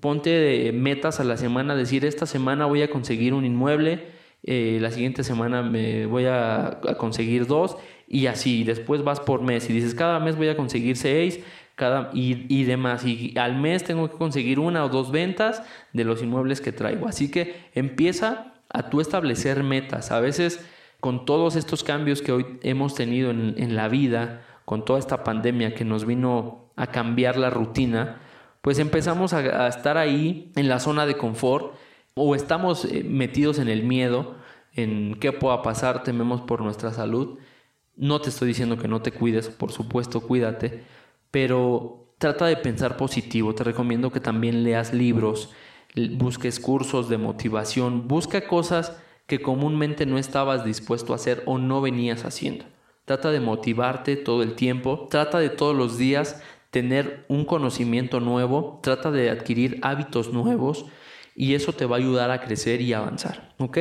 Ponte 0.00 0.72
metas 0.72 1.20
a 1.20 1.24
la 1.24 1.36
semana, 1.36 1.76
decir, 1.76 2.04
esta 2.04 2.26
semana 2.26 2.66
voy 2.66 2.82
a 2.82 2.90
conseguir 2.90 3.34
un 3.34 3.44
inmueble, 3.44 4.08
eh, 4.42 4.78
la 4.80 4.90
siguiente 4.90 5.22
semana 5.22 5.62
me 5.62 6.06
voy 6.06 6.24
a, 6.26 6.80
conseguir 6.98 7.46
dos 7.46 7.76
y 8.08 8.26
así. 8.26 8.64
Después 8.64 9.04
vas 9.04 9.20
por 9.20 9.42
mes 9.42 9.70
y 9.70 9.72
dices, 9.72 9.94
cada 9.94 10.18
mes 10.18 10.36
voy 10.36 10.48
a 10.48 10.56
conseguir 10.56 10.96
seis. 10.96 11.40
Cada, 11.74 12.10
y, 12.12 12.44
y 12.48 12.64
demás, 12.64 13.04
y 13.06 13.32
al 13.38 13.56
mes 13.56 13.82
tengo 13.82 14.10
que 14.10 14.18
conseguir 14.18 14.58
una 14.60 14.84
o 14.84 14.90
dos 14.90 15.10
ventas 15.10 15.62
de 15.94 16.04
los 16.04 16.22
inmuebles 16.22 16.60
que 16.60 16.70
traigo. 16.70 17.08
Así 17.08 17.30
que 17.30 17.54
empieza 17.74 18.51
a 18.72 18.88
tú 18.88 19.00
establecer 19.00 19.62
metas. 19.62 20.10
A 20.10 20.20
veces 20.20 20.64
con 21.00 21.24
todos 21.24 21.56
estos 21.56 21.82
cambios 21.82 22.22
que 22.22 22.32
hoy 22.32 22.46
hemos 22.62 22.94
tenido 22.94 23.30
en, 23.30 23.74
la 23.74 23.88
vida, 23.88 24.44
con 24.64 24.84
toda 24.84 24.98
esta 24.98 25.24
pandemia 25.24 25.74
que 25.74 25.84
nos 25.84 26.04
vino 26.04 26.70
a 26.76 26.86
cambiar 26.86 27.36
la 27.36 27.50
rutina, 27.50 28.20
pues 28.60 28.78
empezamos 28.78 29.32
a, 29.32 29.66
estar 29.66 29.98
ahí 29.98 30.52
en 30.54 30.68
la 30.68 30.78
zona 30.78 31.04
de 31.04 31.16
confort 31.16 31.74
o 32.14 32.36
estamos 32.36 32.84
eh, 32.84 33.02
metidos 33.04 33.58
en 33.58 33.68
el 33.68 33.82
miedo, 33.82 34.36
en 34.74 35.16
qué 35.18 35.32
pueda 35.32 35.60
pasar, 35.62 36.04
tememos 36.04 36.42
por 36.42 36.62
nuestra 36.62 36.92
salud. 36.92 37.38
No 37.96 38.20
te 38.20 38.28
estoy 38.28 38.48
diciendo 38.48 38.78
que 38.78 38.86
no 38.88 39.02
te 39.02 39.10
cuides, 39.10 39.48
por 39.48 39.72
supuesto, 39.72 40.20
cuídate, 40.20 40.84
pero 41.32 42.14
trata 42.18 42.46
de 42.46 42.56
pensar 42.56 42.96
positivo. 42.96 43.56
Te 43.56 43.64
recomiendo 43.64 44.12
que 44.12 44.20
también 44.20 44.62
leas 44.62 44.94
libros, 44.94 45.50
busques 45.94 46.60
cursos 46.60 47.08
de 47.08 47.18
motivación, 47.18 48.08
busca 48.08 48.46
cosas 48.46 48.96
que 49.26 49.40
comúnmente 49.40 50.06
no 50.06 50.18
estabas 50.18 50.64
dispuesto 50.64 51.12
a 51.12 51.16
hacer 51.16 51.42
o 51.46 51.58
no 51.58 51.80
venías 51.80 52.24
haciendo. 52.24 52.64
Trata 53.04 53.30
de 53.30 53.40
motivarte 53.40 54.16
todo 54.16 54.42
el 54.42 54.54
tiempo, 54.54 55.08
trata 55.10 55.38
de 55.38 55.50
todos 55.50 55.76
los 55.76 55.98
días 55.98 56.42
tener 56.70 57.26
un 57.28 57.44
conocimiento 57.44 58.20
nuevo, 58.20 58.80
trata 58.82 59.10
de 59.10 59.30
adquirir 59.30 59.78
hábitos 59.82 60.32
nuevos 60.32 60.86
y 61.34 61.54
eso 61.54 61.72
te 61.72 61.86
va 61.86 61.96
a 61.96 61.98
ayudar 61.98 62.30
a 62.30 62.40
crecer 62.40 62.80
y 62.80 62.92
avanzar, 62.92 63.54
¿ok? 63.58 63.78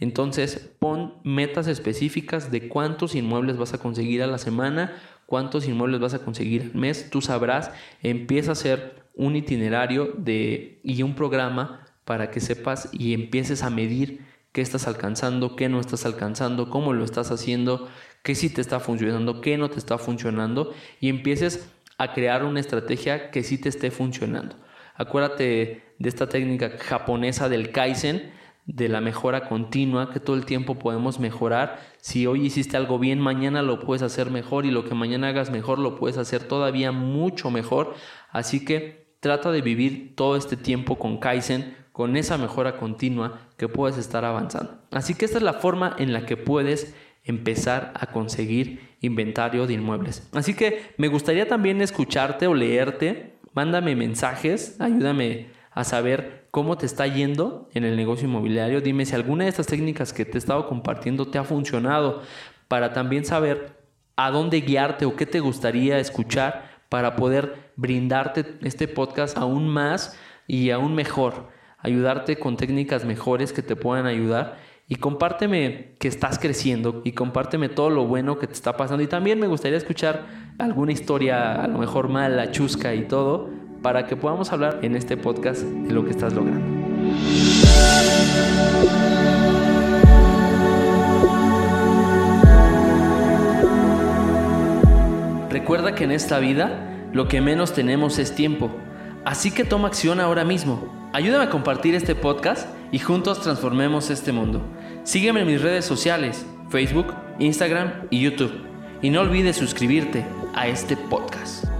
Entonces 0.00 0.70
pon 0.78 1.14
metas 1.24 1.66
específicas 1.66 2.50
de 2.50 2.68
cuántos 2.68 3.14
inmuebles 3.14 3.56
vas 3.56 3.74
a 3.74 3.78
conseguir 3.78 4.22
a 4.22 4.26
la 4.26 4.38
semana, 4.38 4.96
cuántos 5.26 5.66
inmuebles 5.68 6.00
vas 6.00 6.14
a 6.14 6.20
conseguir 6.20 6.62
al 6.62 6.74
mes, 6.74 7.10
tú 7.10 7.20
sabrás, 7.20 7.70
empieza 8.02 8.50
a 8.50 8.52
hacer 8.52 9.01
un 9.14 9.36
itinerario 9.36 10.14
de, 10.16 10.80
y 10.82 11.02
un 11.02 11.14
programa 11.14 11.86
para 12.04 12.30
que 12.30 12.40
sepas 12.40 12.88
y 12.92 13.14
empieces 13.14 13.62
a 13.62 13.70
medir 13.70 14.26
qué 14.52 14.60
estás 14.60 14.86
alcanzando, 14.86 15.56
qué 15.56 15.68
no 15.68 15.80
estás 15.80 16.04
alcanzando, 16.04 16.70
cómo 16.70 16.92
lo 16.92 17.04
estás 17.04 17.30
haciendo, 17.30 17.88
qué 18.22 18.34
sí 18.34 18.50
te 18.50 18.60
está 18.60 18.80
funcionando, 18.80 19.40
qué 19.40 19.56
no 19.56 19.70
te 19.70 19.78
está 19.78 19.98
funcionando 19.98 20.74
y 21.00 21.08
empieces 21.08 21.70
a 21.98 22.12
crear 22.12 22.44
una 22.44 22.60
estrategia 22.60 23.30
que 23.30 23.42
sí 23.42 23.58
te 23.58 23.68
esté 23.68 23.90
funcionando. 23.90 24.56
Acuérdate 24.94 25.82
de 25.98 26.08
esta 26.08 26.28
técnica 26.28 26.72
japonesa 26.78 27.48
del 27.48 27.72
Kaizen, 27.72 28.32
de 28.66 28.88
la 28.88 29.00
mejora 29.00 29.48
continua, 29.48 30.10
que 30.10 30.20
todo 30.20 30.36
el 30.36 30.44
tiempo 30.44 30.78
podemos 30.78 31.18
mejorar. 31.18 31.80
Si 32.00 32.26
hoy 32.26 32.46
hiciste 32.46 32.76
algo 32.76 32.98
bien, 32.98 33.18
mañana 33.18 33.62
lo 33.62 33.80
puedes 33.80 34.02
hacer 34.02 34.30
mejor 34.30 34.66
y 34.66 34.70
lo 34.70 34.84
que 34.84 34.94
mañana 34.94 35.28
hagas 35.28 35.50
mejor 35.50 35.78
lo 35.78 35.96
puedes 35.96 36.18
hacer 36.18 36.44
todavía 36.44 36.92
mucho 36.92 37.50
mejor. 37.50 37.94
Así 38.30 38.64
que 38.64 39.01
trata 39.22 39.52
de 39.52 39.62
vivir 39.62 40.16
todo 40.16 40.34
este 40.34 40.56
tiempo 40.56 40.98
con 40.98 41.18
Kaizen, 41.18 41.76
con 41.92 42.16
esa 42.16 42.38
mejora 42.38 42.76
continua 42.76 43.38
que 43.56 43.68
puedes 43.68 43.96
estar 43.96 44.24
avanzando. 44.24 44.80
Así 44.90 45.14
que 45.14 45.26
esta 45.26 45.38
es 45.38 45.44
la 45.44 45.52
forma 45.52 45.94
en 45.96 46.12
la 46.12 46.26
que 46.26 46.36
puedes 46.36 46.92
empezar 47.22 47.92
a 47.94 48.06
conseguir 48.06 48.96
inventario 49.00 49.68
de 49.68 49.74
inmuebles. 49.74 50.28
Así 50.32 50.54
que 50.54 50.92
me 50.96 51.06
gustaría 51.06 51.46
también 51.46 51.80
escucharte 51.82 52.48
o 52.48 52.54
leerte. 52.54 53.38
Mándame 53.54 53.94
mensajes, 53.94 54.80
ayúdame 54.80 55.50
a 55.70 55.84
saber 55.84 56.48
cómo 56.50 56.76
te 56.76 56.86
está 56.86 57.06
yendo 57.06 57.68
en 57.74 57.84
el 57.84 57.94
negocio 57.94 58.26
inmobiliario. 58.26 58.80
Dime 58.80 59.06
si 59.06 59.14
alguna 59.14 59.44
de 59.44 59.50
estas 59.50 59.68
técnicas 59.68 60.12
que 60.12 60.24
te 60.24 60.36
he 60.36 60.38
estado 60.38 60.66
compartiendo 60.66 61.28
te 61.28 61.38
ha 61.38 61.44
funcionado 61.44 62.22
para 62.66 62.92
también 62.92 63.24
saber 63.24 63.82
a 64.16 64.32
dónde 64.32 64.62
guiarte 64.62 65.06
o 65.06 65.14
qué 65.14 65.26
te 65.26 65.38
gustaría 65.38 66.00
escuchar 66.00 66.71
para 66.92 67.16
poder 67.16 67.72
brindarte 67.76 68.44
este 68.60 68.86
podcast 68.86 69.38
aún 69.38 69.66
más 69.66 70.14
y 70.46 70.68
aún 70.68 70.94
mejor, 70.94 71.48
ayudarte 71.78 72.38
con 72.38 72.58
técnicas 72.58 73.06
mejores 73.06 73.54
que 73.54 73.62
te 73.62 73.76
puedan 73.76 74.04
ayudar 74.04 74.58
y 74.88 74.96
compárteme 74.96 75.94
que 75.98 76.08
estás 76.08 76.38
creciendo 76.38 77.00
y 77.02 77.12
compárteme 77.12 77.70
todo 77.70 77.88
lo 77.88 78.04
bueno 78.06 78.38
que 78.38 78.46
te 78.46 78.52
está 78.52 78.76
pasando 78.76 79.02
y 79.02 79.06
también 79.06 79.40
me 79.40 79.46
gustaría 79.46 79.78
escuchar 79.78 80.26
alguna 80.58 80.92
historia 80.92 81.64
a 81.64 81.66
lo 81.66 81.78
mejor 81.78 82.10
mala, 82.10 82.50
chusca 82.50 82.94
y 82.94 83.08
todo 83.08 83.48
para 83.80 84.04
que 84.04 84.14
podamos 84.14 84.52
hablar 84.52 84.80
en 84.82 84.94
este 84.94 85.16
podcast 85.16 85.62
de 85.62 85.94
lo 85.94 86.04
que 86.04 86.10
estás 86.10 86.34
logrando. 86.34 86.60
Recuerda 95.62 95.94
que 95.94 96.02
en 96.02 96.10
esta 96.10 96.40
vida 96.40 97.08
lo 97.12 97.28
que 97.28 97.40
menos 97.40 97.72
tenemos 97.72 98.18
es 98.18 98.34
tiempo, 98.34 98.72
así 99.24 99.52
que 99.52 99.62
toma 99.62 99.86
acción 99.86 100.18
ahora 100.18 100.44
mismo. 100.44 101.08
Ayúdame 101.12 101.44
a 101.44 101.50
compartir 101.50 101.94
este 101.94 102.16
podcast 102.16 102.68
y 102.90 102.98
juntos 102.98 103.42
transformemos 103.42 104.10
este 104.10 104.32
mundo. 104.32 104.60
Sígueme 105.04 105.42
en 105.42 105.46
mis 105.46 105.62
redes 105.62 105.84
sociales, 105.84 106.44
Facebook, 106.68 107.14
Instagram 107.38 108.08
y 108.10 108.22
YouTube. 108.22 108.52
Y 109.02 109.10
no 109.10 109.20
olvides 109.20 109.54
suscribirte 109.54 110.24
a 110.52 110.66
este 110.66 110.96
podcast. 110.96 111.71